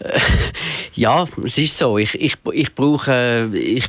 äh, 0.00 0.18
ja, 0.94 1.26
es 1.44 1.58
ist 1.58 1.78
so. 1.78 1.98
Ich, 1.98 2.14
ich, 2.14 2.36
ich 2.52 2.74
brauche 2.74 3.50
ich, 3.52 3.84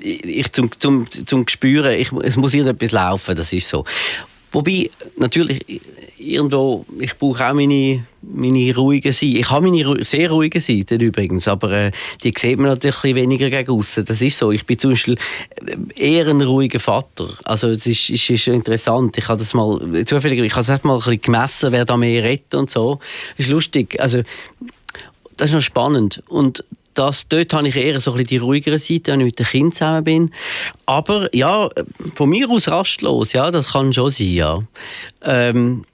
ich 0.00 0.52
zum, 0.52 0.70
zum, 0.78 1.06
zum 1.26 1.48
Spüren, 1.48 1.92
ich, 1.92 2.10
es 2.22 2.36
muss 2.36 2.54
irgendetwas 2.54 2.92
laufen, 2.92 3.36
das 3.36 3.52
ist 3.52 3.68
so. 3.68 3.84
Wobei, 4.52 4.90
natürlich, 5.16 5.80
irgendwo, 6.22 6.84
ich 6.98 7.16
brauche 7.16 7.48
auch 7.48 7.54
meine, 7.54 8.06
meine 8.22 8.74
ruhigen 8.74 9.12
Seiten. 9.12 9.36
Ich 9.36 9.50
habe 9.50 9.68
meine 9.68 10.04
sehr 10.04 10.30
ruhigen 10.30 10.60
Seiten 10.60 11.00
übrigens, 11.00 11.48
aber 11.48 11.70
äh, 11.72 11.92
die 12.22 12.32
sieht 12.36 12.58
man 12.58 12.70
natürlich 12.70 13.04
ein 13.04 13.14
weniger 13.16 13.50
gegen 13.50 13.70
außen. 13.70 14.04
Das 14.04 14.20
ist 14.20 14.38
so. 14.38 14.52
Ich 14.52 14.64
bin 14.66 14.78
zum 14.78 14.90
Beispiel 14.90 15.16
äh, 15.96 16.14
eher 16.14 16.28
ein 16.28 16.40
ruhiger 16.40 16.80
Vater. 16.80 17.28
Also 17.44 17.68
es 17.68 17.86
ist, 17.86 18.10
ist, 18.10 18.30
ist 18.30 18.46
interessant. 18.48 19.18
Ich 19.18 19.28
habe 19.28 19.38
das 19.38 19.54
mal, 19.54 20.04
zufällig, 20.06 20.38
ich 20.38 20.56
habe 20.56 20.72
es 20.72 20.84
mal 20.84 20.94
ein 20.94 20.98
bisschen 20.98 21.20
gemessen, 21.20 21.72
wer 21.72 21.84
da 21.84 21.96
mehr 21.96 22.22
redet 22.24 22.54
und 22.54 22.70
so. 22.70 23.00
Das 23.36 23.46
ist 23.46 23.52
lustig. 23.52 24.00
Also 24.00 24.22
das 25.36 25.50
ist 25.50 25.54
noch 25.54 25.62
spannend. 25.62 26.22
Und 26.28 26.64
das, 26.94 27.28
dort 27.28 27.52
habe 27.54 27.68
ich 27.68 27.76
eher 27.76 28.00
so 28.00 28.12
ein 28.12 28.18
bisschen 28.18 28.28
die 28.28 28.36
ruhigere 28.36 28.78
Seite, 28.78 29.12
wenn 29.12 29.20
ich 29.20 29.26
mit 29.26 29.38
den 29.38 29.46
Kindern 29.46 29.72
zusammen 29.72 30.04
bin. 30.04 30.30
Aber 30.86 31.34
ja, 31.34 31.70
von 32.14 32.28
mir 32.28 32.50
aus 32.50 32.68
rastlos, 32.68 33.32
ja, 33.32 33.50
das 33.50 33.72
kann 33.72 33.92
schon 33.92 34.10
sein, 34.10 34.32
ja. 34.32 34.62
Ähm, 35.22 35.84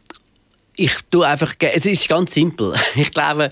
ich 0.79 0.93
tue 1.11 1.27
einfach, 1.27 1.55
es 1.59 1.87
ist 1.87 2.09
ganz 2.09 2.33
simpel. 2.33 2.75
Ich 2.95 3.11
glaube, 3.13 3.51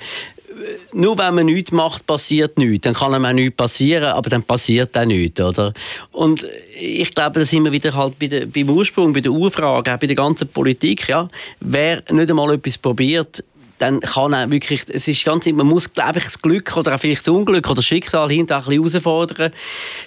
nur 0.92 1.18
wenn 1.18 1.34
man 1.34 1.46
nichts 1.46 1.72
macht, 1.72 2.06
passiert 2.06 2.58
nichts. 2.58 2.82
Dann 2.82 2.94
kann 2.94 3.12
einem 3.12 3.26
auch 3.26 3.32
nichts 3.32 3.56
passieren, 3.56 4.04
aber 4.12 4.30
dann 4.30 4.42
passiert 4.42 4.96
auch 4.96 5.04
nichts, 5.04 5.40
oder? 5.40 5.74
Und 6.12 6.46
ich 6.78 7.14
glaube, 7.14 7.40
da 7.40 7.46
sind 7.46 7.64
wir 7.64 7.72
wieder 7.72 7.94
halt 7.94 8.18
bei 8.18 8.28
der, 8.28 8.46
beim 8.46 8.70
Ursprung, 8.70 9.12
bei 9.12 9.20
der 9.20 9.32
Urfrage, 9.32 9.92
auch 9.92 9.98
bei 9.98 10.06
der 10.06 10.16
ganzen 10.16 10.48
Politik, 10.48 11.08
ja. 11.08 11.28
Wer 11.60 12.02
nicht 12.10 12.30
einmal 12.30 12.54
etwas 12.54 12.78
probiert, 12.78 13.44
dann 13.78 14.00
kann 14.00 14.32
er 14.32 14.50
wirklich, 14.50 14.84
es 14.88 15.06
ist 15.06 15.24
ganz, 15.24 15.44
man 15.46 15.66
muss, 15.66 15.92
glaube 15.92 16.18
ich, 16.18 16.24
das 16.24 16.40
Glück 16.40 16.74
oder 16.76 16.94
auch 16.94 16.98
vielleicht 16.98 17.26
das 17.26 17.34
Unglück 17.34 17.66
oder 17.66 17.76
das 17.76 17.84
Schicksal 17.84 18.30
hinterher 18.30 18.72
ein 18.72 18.82
bisschen 18.82 19.02
herausfordern. 19.02 19.52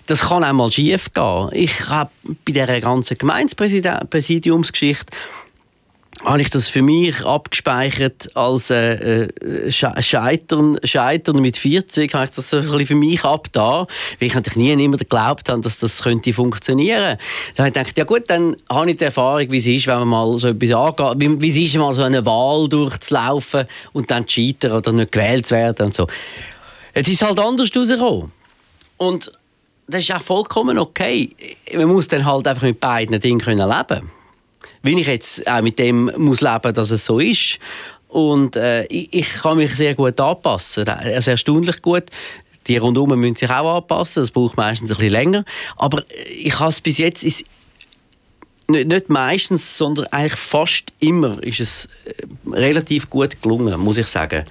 Das 0.08 0.22
kann 0.22 0.44
auch 0.44 0.54
mal 0.54 0.72
schief 0.72 1.14
gehen. 1.14 1.50
Ich 1.52 1.88
habe 1.88 2.10
bei 2.24 2.52
dieser 2.52 2.80
ganzen 2.80 3.18
Gemeindepräsidiumsgeschichte 3.18 5.12
habe 6.26 6.42
ich 6.42 6.50
das 6.50 6.68
für 6.68 6.82
mich 6.82 7.24
abgespeichert 7.26 8.36
als 8.36 8.70
äh, 8.70 9.28
äh 9.28 9.72
Scheitern, 9.72 10.78
Scheitern 10.84 11.40
mit 11.40 11.58
40, 11.58 12.14
habe 12.14 12.26
ich 12.26 12.32
das 12.32 12.54
ein 12.54 12.62
bisschen 12.62 12.86
für 12.86 12.96
mich 12.96 13.24
abgetan, 13.24 13.88
weil 14.20 14.28
ich 14.28 14.34
natürlich 14.34 14.58
nie 14.58 14.76
niemand 14.76 15.02
geglaubt 15.02 15.48
habe, 15.48 15.62
dass 15.62 15.80
das 15.80 16.04
könnte 16.04 16.34
funktionieren. 16.34 17.18
Da 17.56 17.64
habe 17.64 17.70
ich 17.70 17.74
gedacht, 17.74 17.98
ja 17.98 18.04
gut, 18.04 18.24
dann 18.28 18.58
habe 18.70 18.92
ich 18.92 18.98
die 18.98 19.06
Erfahrung, 19.06 19.50
wie 19.50 19.60
es 19.60 19.66
ist, 19.66 19.88
wenn 19.88 20.00
man 20.00 20.08
mal 20.10 20.38
so 20.38 20.50
etwas 20.50 20.72
angeht, 20.72 21.22
wie, 21.22 21.42
wie 21.42 21.50
es 21.50 21.70
ist, 21.70 21.78
mal 21.78 21.94
so 21.94 22.04
eine 22.04 22.26
Wahl 22.26 22.68
durchzulaufen 22.68 23.66
und 23.94 24.12
dann 24.12 24.28
zu 24.28 24.42
scheitern 24.42 24.74
oder 24.74 24.92
nicht 24.92 25.14
gewählt 25.14 25.48
zu 25.48 25.56
werden 25.56 25.88
und 25.88 25.96
so. 25.96 26.08
Jetzt 26.96 27.08
ist 27.08 27.22
es 27.22 27.28
halt 27.28 27.40
anders 27.40 27.70
rausgekommen. 27.74 28.32
Und 28.98 29.32
das 29.88 30.02
ist 30.02 30.14
auch 30.14 30.22
vollkommen 30.22 30.78
okay. 30.78 31.30
Man 31.74 31.88
muss 31.88 32.10
dann 32.10 32.26
halt 32.26 32.48
einfach 32.48 32.64
mit 32.64 32.80
beiden 32.80 33.20
Dingen 33.22 33.40
leben 33.40 33.60
können 33.60 34.10
wie 34.84 35.00
ich 35.00 35.08
jetzt 35.08 35.48
auch 35.48 35.62
mit 35.62 35.80
dem 35.80 36.12
muss 36.18 36.42
leben, 36.42 36.74
dass 36.74 36.92
es 36.92 37.06
so 37.06 37.20
ist. 37.20 37.60
Und 38.08 38.56
äh, 38.56 38.86
ich, 38.86 39.14
ich, 39.14 39.30
kann 39.30 39.58
mich 39.58 39.76
sehr 39.76 39.94
gut 39.94 40.20
anpassen, 40.20 40.88
also 40.88 41.32
erstaunlich 41.32 41.82
gut. 41.82 42.06
Die 42.68 42.78
rundherum 42.78 43.20
müssen 43.20 43.36
sich 43.36 43.50
auch 43.50 43.78
anpassen, 43.78 44.24
das 44.24 44.32
braucht 44.32 44.58
meistens 44.58 44.92
ein 44.92 44.98
bisschen 44.98 45.12
länger. 45.12 45.46
Aber 45.78 46.04
ich 46.44 46.60
habe 46.60 46.70
es 46.70 46.82
bis 46.82 46.98
jetzt 46.98 47.24
ist 47.24 47.46
nicht, 48.70 48.88
nicht 48.88 49.10
meistens, 49.10 49.78
sondern 49.78 50.06
eigentlich 50.08 50.40
fast 50.40 50.94
immer 51.00 51.42
ist 51.44 51.60
es 51.60 51.90
äh, 52.06 52.14
relativ 52.52 53.10
gut 53.10 53.42
gelungen, 53.42 53.80
muss 53.80 53.98
ich 53.98 54.08
sagen. 54.08 54.44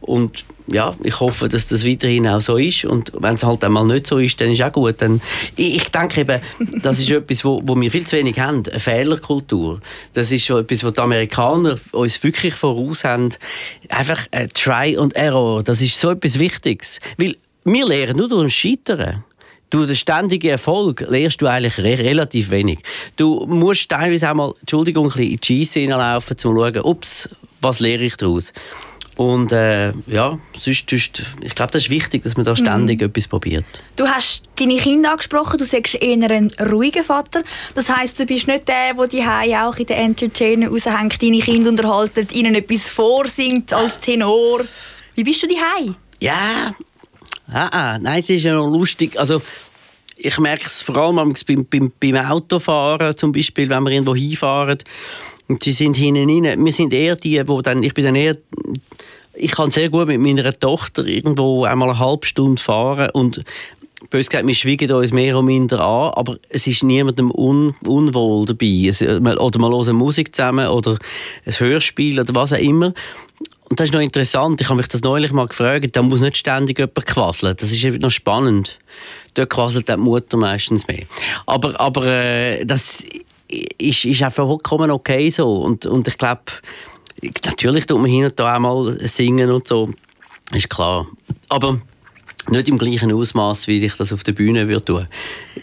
Und 0.00 0.44
ja, 0.66 0.94
ich 1.02 1.20
hoffe, 1.20 1.48
dass 1.48 1.66
das 1.66 1.86
weiterhin 1.86 2.26
auch 2.26 2.40
so 2.40 2.56
ist. 2.56 2.84
Und 2.84 3.12
wenn 3.18 3.34
es 3.34 3.42
halt 3.42 3.62
einmal 3.64 3.84
nicht 3.84 4.06
so 4.06 4.18
ist, 4.18 4.40
dann 4.40 4.50
ist 4.50 4.62
auch 4.62 4.72
gut. 4.72 5.02
Dann, 5.02 5.20
ich, 5.56 5.88
denke 5.90 6.22
eben, 6.22 6.40
das 6.82 6.98
ist 6.98 7.10
etwas, 7.10 7.44
wo, 7.44 7.60
wo 7.64 7.78
wir 7.78 7.90
viel 7.90 8.06
zu 8.06 8.16
wenig 8.16 8.38
haben, 8.38 8.62
eine 8.68 8.80
Fehlerkultur. 8.80 9.80
Das 10.14 10.30
ist 10.30 10.44
schon 10.46 10.60
etwas, 10.60 10.84
was 10.84 10.94
die 10.94 11.00
Amerikaner 11.00 11.78
uns 11.92 12.22
wirklich 12.22 12.54
voraus 12.54 13.04
haben. 13.04 13.30
Einfach 13.88 14.26
äh, 14.30 14.48
Try 14.48 14.96
and 14.96 15.14
Error, 15.16 15.62
das 15.62 15.80
ist 15.82 15.98
so 15.98 16.10
etwas 16.10 16.38
Wichtiges. 16.38 17.00
Weil 17.18 17.36
wir 17.64 17.86
lernen 17.86 18.16
nur 18.16 18.28
durch 18.28 18.54
Scheitern. 18.54 19.24
Du, 19.70 19.86
den 19.86 19.94
ständigen 19.94 20.50
Erfolg 20.50 21.06
lernst 21.08 21.40
du 21.40 21.46
eigentlich 21.46 21.78
re 21.78 21.96
relativ 21.98 22.50
wenig. 22.50 22.80
Du 23.16 23.46
musst 23.46 23.88
teilweise 23.88 24.28
auch 24.28 24.34
mal, 24.34 24.54
Entschuldigung, 24.60 25.06
ein 25.06 25.12
bisschen 25.12 25.30
in 25.30 25.36
die 25.36 25.64
Scheisse 25.64 25.80
hineinlaufen, 25.80 26.34
um 26.34 26.38
zu 26.38 26.54
schauen, 26.54 26.80
ups, 26.80 27.28
was 27.60 27.78
lehre 27.78 28.02
ich 28.02 28.16
daraus? 28.16 28.52
Und 29.20 29.52
äh, 29.52 29.92
ja, 30.06 30.38
sonst, 30.58 30.88
sonst, 30.88 31.22
ich 31.42 31.54
glaube, 31.54 31.72
das 31.72 31.82
ist 31.82 31.90
wichtig, 31.90 32.22
dass 32.22 32.38
man 32.38 32.46
da 32.46 32.56
ständig 32.56 33.00
mhm. 33.00 33.08
etwas 33.08 33.28
probiert. 33.28 33.66
Du 33.96 34.06
hast 34.06 34.48
deine 34.58 34.78
Kinder 34.78 35.10
angesprochen, 35.10 35.58
du 35.58 35.66
sagst 35.66 35.96
eher 35.96 36.30
ein 36.30 36.50
ruhiger 36.58 37.04
Vater. 37.04 37.42
Das 37.74 37.90
heißt, 37.90 38.18
du 38.18 38.24
bist 38.24 38.46
nicht 38.46 38.66
der, 38.66 38.94
der 38.94 39.06
die 39.08 39.22
auch 39.22 39.76
in 39.76 39.84
den 39.84 39.98
Entertainer 39.98 40.68
raushängt, 40.68 41.22
deine 41.22 41.40
Kinder 41.40 41.68
unterhalten, 41.68 42.28
ihnen 42.32 42.54
etwas 42.54 42.88
vorsingt 42.88 43.74
als 43.74 44.00
Tenor. 44.00 44.62
Wie 45.14 45.24
bist 45.24 45.42
du 45.42 45.48
die 45.48 45.58
Ja, 46.20 46.74
ah, 47.52 47.68
ah, 47.72 47.98
nein, 47.98 48.22
es 48.22 48.30
ist 48.30 48.44
ja 48.44 48.54
noch 48.54 48.70
lustig. 48.70 49.20
Also, 49.20 49.42
ich 50.16 50.38
merke 50.38 50.64
es 50.64 50.80
vor 50.80 50.96
allem 50.96 51.34
beim, 51.46 51.66
beim, 51.66 51.92
beim 52.00 52.16
Autofahren, 52.24 53.14
zum 53.18 53.32
Beispiel, 53.32 53.68
wenn 53.68 53.82
wir 53.82 53.90
irgendwo 53.90 54.14
hinfahren. 54.16 54.78
Und 55.46 55.64
sie 55.64 55.72
sind 55.72 55.96
hinten 55.96 56.46
rein. 56.46 56.64
Wir 56.64 56.72
sind 56.72 56.92
eher 56.94 57.16
die, 57.16 57.46
wo 57.48 57.60
dann, 57.60 57.82
ich 57.82 57.92
bin 57.92 58.04
dann 58.04 58.14
eher 58.14 58.36
ich 59.40 59.52
kann 59.52 59.70
sehr 59.70 59.88
gut 59.88 60.06
mit 60.08 60.20
meiner 60.20 60.58
Tochter 60.58 61.06
irgendwo 61.06 61.64
einmal 61.64 61.90
eine 61.90 61.98
halbe 61.98 62.26
Stunde 62.26 62.60
fahren 62.60 63.10
und 63.10 63.42
bös 64.08 64.28
gesagt, 64.28 64.46
wir 64.46 64.54
schweigen 64.54 64.90
uns 64.92 65.12
mehr 65.12 65.34
oder 65.36 65.42
minder 65.42 65.80
an, 65.80 66.12
aber 66.14 66.38
es 66.48 66.66
ist 66.66 66.82
niemandem 66.82 67.30
un 67.30 67.74
unwohl 67.84 68.46
dabei. 68.46 68.86
Es, 68.88 69.02
oder 69.02 69.58
wir 69.58 69.68
hören 69.68 69.96
Musik 69.96 70.34
zusammen 70.34 70.68
oder 70.68 70.96
ein 71.44 71.58
Hörspiel 71.58 72.20
oder 72.20 72.34
was 72.34 72.52
auch 72.52 72.58
immer. 72.58 72.92
Und 73.68 73.78
das 73.78 73.88
ist 73.88 73.94
noch 73.94 74.00
interessant, 74.00 74.60
ich 74.60 74.68
habe 74.68 74.78
mich 74.78 74.88
das 74.88 75.02
neulich 75.02 75.32
mal 75.32 75.46
gefragt, 75.46 75.94
da 75.94 76.02
muss 76.02 76.20
nicht 76.20 76.36
ständig 76.36 76.78
jemand 76.78 77.06
quasseln. 77.06 77.54
Das 77.56 77.70
ist 77.70 77.84
noch 78.00 78.10
spannend. 78.10 78.78
Dort 79.34 79.50
quasselt 79.50 79.88
die 79.88 79.96
Mutter 79.96 80.36
meistens 80.36 80.88
mehr. 80.88 81.04
Aber, 81.46 81.78
aber 81.78 82.04
äh, 82.04 82.64
das 82.66 83.04
ist, 83.78 84.04
ist 84.04 84.22
einfach 84.22 84.46
vollkommen 84.46 84.90
okay 84.90 85.30
so. 85.30 85.54
Und, 85.54 85.86
und 85.86 86.08
ich 86.08 86.18
glaube, 86.18 86.42
Natürlich 87.22 87.86
tut 87.86 88.00
man 88.00 88.10
hin 88.10 88.24
und 88.24 88.38
da 88.38 88.56
auch 88.56 88.60
mal 88.60 89.08
singen 89.08 89.50
und 89.50 89.66
so, 89.66 89.90
ist 90.52 90.70
klar. 90.70 91.06
Aber 91.48 91.80
nicht 92.48 92.68
im 92.68 92.78
gleichen 92.78 93.12
Ausmaß, 93.12 93.66
wie 93.66 93.84
ich 93.84 93.94
das 93.96 94.12
auf 94.12 94.24
der 94.24 94.32
Bühne 94.32 94.68
würde 94.68 94.84
tun. 94.84 95.06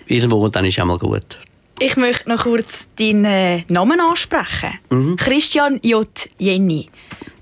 Irgendwo, 0.06 0.48
dann 0.50 0.66
ist 0.66 0.80
auch 0.80 0.86
mal 0.86 0.98
gut. 0.98 1.40
Ich 1.80 1.96
möchte 1.96 2.30
noch 2.30 2.44
kurz 2.44 2.88
deinen 2.98 3.64
Namen 3.68 4.00
ansprechen. 4.00 4.80
Mhm. 4.90 5.16
Christian 5.16 5.80
J. 5.84 6.08
Jenny. 6.40 6.90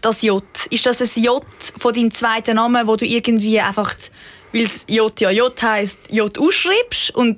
Das 0.01 0.21
J, 0.21 0.43
ist 0.69 0.86
das 0.86 1.01
ein 1.01 1.23
J 1.23 1.43
von 1.78 1.93
deinem 1.93 2.12
zweiten 2.12 2.58
Namen, 2.58 2.86
wo 2.86 2.95
du 2.95 3.06
irgendwie 3.06 3.60
einfach, 3.60 3.95
weil 4.51 4.63
es 4.63 4.86
J 4.89 5.19
ja 5.21 5.32
J 5.32 5.62
heisst, 5.62 6.12
J 6.12 6.38
ausschreibst 6.38 7.15
und 7.15 7.38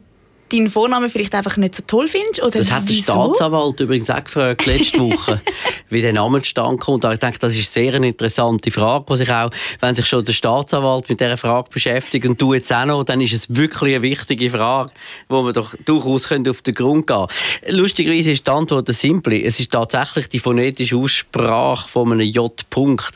deinen 0.52 0.70
Vornamen 0.70 1.10
vielleicht 1.10 1.36
einfach 1.36 1.58
nicht 1.58 1.76
so 1.76 1.84
toll 1.86 2.08
findest? 2.08 2.42
Oder 2.42 2.60
das 2.60 2.72
hat 2.72 2.88
der 2.88 2.94
Staatsanwalt 2.94 3.80
übrigens 3.80 4.10
auch 4.10 4.24
gefragt 4.24 4.66
letzte 4.66 5.00
Woche, 5.00 5.42
wie 5.90 6.02
der 6.02 6.14
Name 6.14 6.42
zustande 6.42 6.78
kommt. 6.78 7.04
Ich 7.06 7.20
denke, 7.20 7.40
das 7.40 7.56
ist 7.56 7.72
sehr 7.72 7.94
eine 7.94 8.08
interessante 8.08 8.72
Frage, 8.72 9.06
die 9.10 9.18
sich 9.18 9.32
auch, 9.32 9.50
wenn 9.80 9.96
sich 9.96 10.06
schon 10.06 10.24
der 10.24 10.34
Staatsanwalt 10.34 11.10
mit 11.10 11.20
dieser 11.20 11.38
Frage 11.38 11.70
beschäftigt 11.72 12.26
und 12.26 12.42
du 12.42 12.54
jetzt 12.54 12.72
auch 12.74 12.86
noch, 12.86 13.04
dann 13.04 13.22
ist 13.22 13.34
es 13.34 13.56
wirklich 13.56 13.96
eine 13.96 14.02
wichtige 14.02 14.50
Frage, 14.50 14.92
wo 15.30 15.42
man 15.42 15.54
doch 15.54 15.76
durchaus 15.86 16.32
auf 16.32 16.62
den 16.62 16.74
Grund 16.74 17.08
gehen 17.08 17.28
könnte. 17.28 17.78
Lustigerweise 17.78 18.32
ist 18.32 18.48
die 18.48 18.52
Antwort 18.52 18.88
simpel. 18.90 19.34
Es 19.46 19.60
ist 19.60 19.72
tatsächlich 19.72 20.30
die 20.30 20.40
phonetische 20.40 20.98
Aussprache 20.98 21.88
von 21.90 22.12
einem 22.12 22.28
J. 22.28 22.54
-Punkt. 22.72 23.14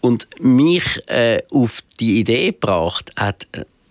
Und 0.00 0.28
mich 0.38 0.84
äh, 1.08 1.42
auf 1.50 1.82
die 1.98 2.20
Idee 2.20 2.52
gebracht 2.52 3.10
hat 3.16 3.48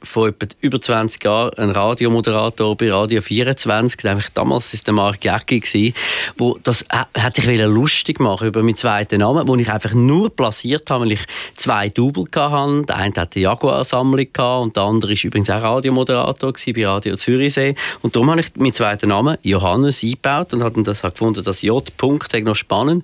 vor 0.08 0.30
etwa 0.30 0.48
über 0.62 0.82
20 0.82 1.24
Jahren 1.24 1.54
ein 1.58 1.70
Radiomoderator 1.70 2.76
bei 2.76 2.92
Radio 2.92 3.22
24, 3.22 4.04
nämlich 4.04 4.30
damals 4.34 4.74
war 4.74 4.80
der 4.86 4.94
Mark 4.94 5.24
Jäcki, 5.24 5.94
wo 6.38 6.58
das 6.64 6.84
äh, 6.84 7.04
hätte 7.14 7.52
ich 7.52 7.62
lustig 7.62 8.20
machen 8.20 8.48
über 8.48 8.64
meinen 8.64 8.76
zweiten 8.76 9.20
Namen, 9.20 9.48
wo 9.48 9.56
ich 9.56 9.70
einfach 9.70 9.94
nur 9.94 10.30
platziert 10.30 10.90
habe, 10.90 11.06
weil 11.06 11.14
ich 11.14 11.26
zwei 11.56 11.90
Double 11.90 12.26
hatte. 12.34 12.86
Der 12.86 12.96
eine 12.96 13.14
hatte 13.16 13.36
eine 13.36 13.44
Jaguar-Sammlung 13.44 14.28
und 14.62 14.76
der 14.76 14.84
andere 14.84 15.12
war 15.12 15.24
übrigens 15.24 15.50
auch 15.50 15.62
Radiomoderator 15.62 16.54
bei 16.54 16.88
Radio 16.88 17.16
Zürichsee. 17.16 17.76
Und 18.02 18.16
darum 18.16 18.32
habe 18.32 18.42
ich 18.42 18.56
meinen 18.56 18.74
zweiten 18.74 19.10
Namen 19.10 19.38
Johannes 19.44 20.04
eingebaut 20.04 20.54
und 20.54 20.64
habe 20.64 20.84
das 20.84 21.02
gefunden, 21.02 21.44
dass 21.44 21.62
J-Punkt 21.62 22.34
noch 22.44 22.56
spannend. 22.56 23.04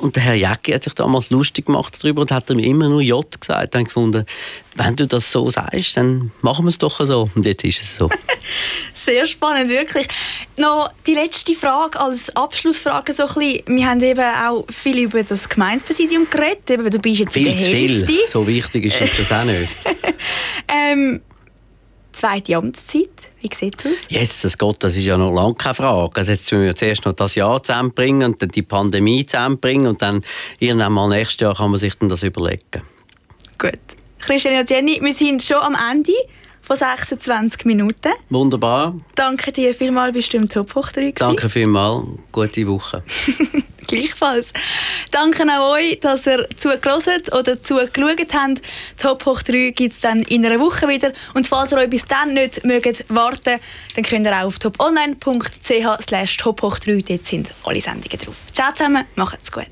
Und 0.00 0.16
der 0.16 0.22
Herr 0.22 0.34
Jäcki 0.34 0.72
hat 0.72 0.84
sich 0.84 0.94
damals 0.94 1.28
lustig 1.30 1.66
gemacht 1.66 1.98
darüber 2.00 2.22
und 2.22 2.32
hat 2.32 2.48
mir 2.48 2.64
immer 2.64 2.88
nur 2.88 3.02
J 3.02 3.38
gesagt. 3.38 3.74
Dann 3.74 3.84
gefunden, 3.84 4.24
wenn 4.74 4.96
du 4.96 5.06
das 5.06 5.30
so 5.30 5.50
sagst, 5.50 5.96
dann 5.96 6.30
machen 6.40 6.64
wir 6.64 6.70
es 6.70 6.78
doch 6.78 7.04
so. 7.04 7.28
Und 7.34 7.44
jetzt 7.44 7.64
ist 7.64 7.82
es 7.82 7.98
so. 7.98 8.08
Sehr 8.94 9.26
spannend, 9.26 9.68
wirklich. 9.68 10.06
Noch 10.56 10.90
die 11.06 11.14
letzte 11.14 11.54
Frage 11.54 12.00
als 12.00 12.34
Abschlussfrage. 12.34 13.12
So 13.12 13.24
ein 13.24 13.34
bisschen. 13.34 13.76
Wir 13.76 13.86
haben 13.86 14.02
eben 14.02 14.20
auch 14.20 14.64
viel 14.70 14.98
über 15.00 15.22
das 15.22 15.48
Gemeindepräsidium 15.48 16.28
geredet. 16.30 16.94
du 16.94 16.98
bist 16.98 17.20
jetzt 17.20 17.34
viel 17.34 17.46
in 17.48 17.58
der 17.58 17.66
Hälfte. 17.66 18.06
Viel. 18.06 18.28
So 18.28 18.46
wichtig 18.46 18.86
ist 18.86 18.96
das 19.18 19.30
auch 19.30 19.44
nicht. 19.44 19.70
ähm, 20.68 21.20
zweite 22.12 22.56
Amtszeit, 22.56 23.08
wie 23.40 23.50
sieht 23.54 23.84
es 23.84 23.86
aus? 23.86 23.98
Jesus 24.08 24.58
Gott, 24.58 24.76
das 24.80 24.96
ist 24.96 25.04
ja 25.04 25.16
noch 25.16 25.32
lange 25.32 25.54
keine 25.54 25.74
Frage. 25.74 26.16
Also 26.16 26.32
jetzt 26.32 26.50
müssen 26.52 26.64
wir 26.64 26.76
zuerst 26.76 27.04
noch 27.04 27.14
das 27.14 27.34
Jahr 27.34 27.62
zusammenbringen 27.62 28.32
und 28.32 28.42
dann 28.42 28.50
die 28.50 28.62
Pandemie 28.62 29.24
zusammenbringen 29.26 29.86
und 29.86 30.02
dann 30.02 30.22
irgendwann 30.58 30.92
mal 30.92 31.08
nächstes 31.08 31.40
Jahr 31.40 31.54
kann 31.54 31.70
man 31.70 31.80
sich 31.80 31.94
dann 31.94 32.08
das 32.08 32.22
überlegen. 32.22 32.82
Gut. 33.58 33.78
Christiane 34.18 34.60
und 34.60 34.70
Jenny, 34.70 35.00
wir 35.02 35.14
sind 35.14 35.42
schon 35.42 35.58
am 35.58 35.76
Ende 35.90 36.12
von 36.62 36.76
26 36.76 37.64
Minuten. 37.64 38.12
Wunderbar. 38.28 38.94
Danke 39.14 39.52
dir 39.52 39.74
vielmals, 39.74 40.12
bist 40.12 40.32
du 40.32 40.36
im 40.36 40.48
Top 40.48 40.74
hoch 40.74 40.90
Danke 40.92 41.48
vielmals, 41.48 42.06
gute 42.32 42.66
Woche. 42.66 43.02
Gleichfalls. 43.86 44.52
Danke 45.10 45.44
auch 45.50 45.72
euch, 45.72 45.98
dass 45.98 46.26
ihr 46.26 46.48
zugelassen 46.56 47.22
oder 47.32 47.60
zugeschaut 47.60 48.32
habt. 48.32 48.62
Top 48.98 49.26
hoch 49.26 49.42
3 49.42 49.72
gibt 49.74 49.94
es 49.94 50.00
dann 50.00 50.22
in 50.22 50.46
einer 50.46 50.60
Woche 50.60 50.86
wieder. 50.86 51.12
Und 51.34 51.48
falls 51.48 51.72
ihr 51.72 51.78
euch 51.78 51.90
bis 51.90 52.06
dann 52.06 52.34
nicht 52.34 52.64
mögt 52.64 53.04
warten 53.08 53.58
dann 53.96 54.04
könnt 54.04 54.26
ihr 54.26 54.32
auch 54.40 54.46
auf 54.46 54.58
toponline.ch 54.60 56.04
slash 56.06 56.36
top 56.36 56.62
hoch 56.62 56.78
3. 56.78 57.02
Dort 57.08 57.24
sind 57.24 57.50
alle 57.64 57.80
Sendungen 57.80 58.18
drauf. 58.18 58.36
Ciao 58.52 58.72
zusammen, 58.72 59.04
macht's 59.16 59.50
gut. 59.50 59.66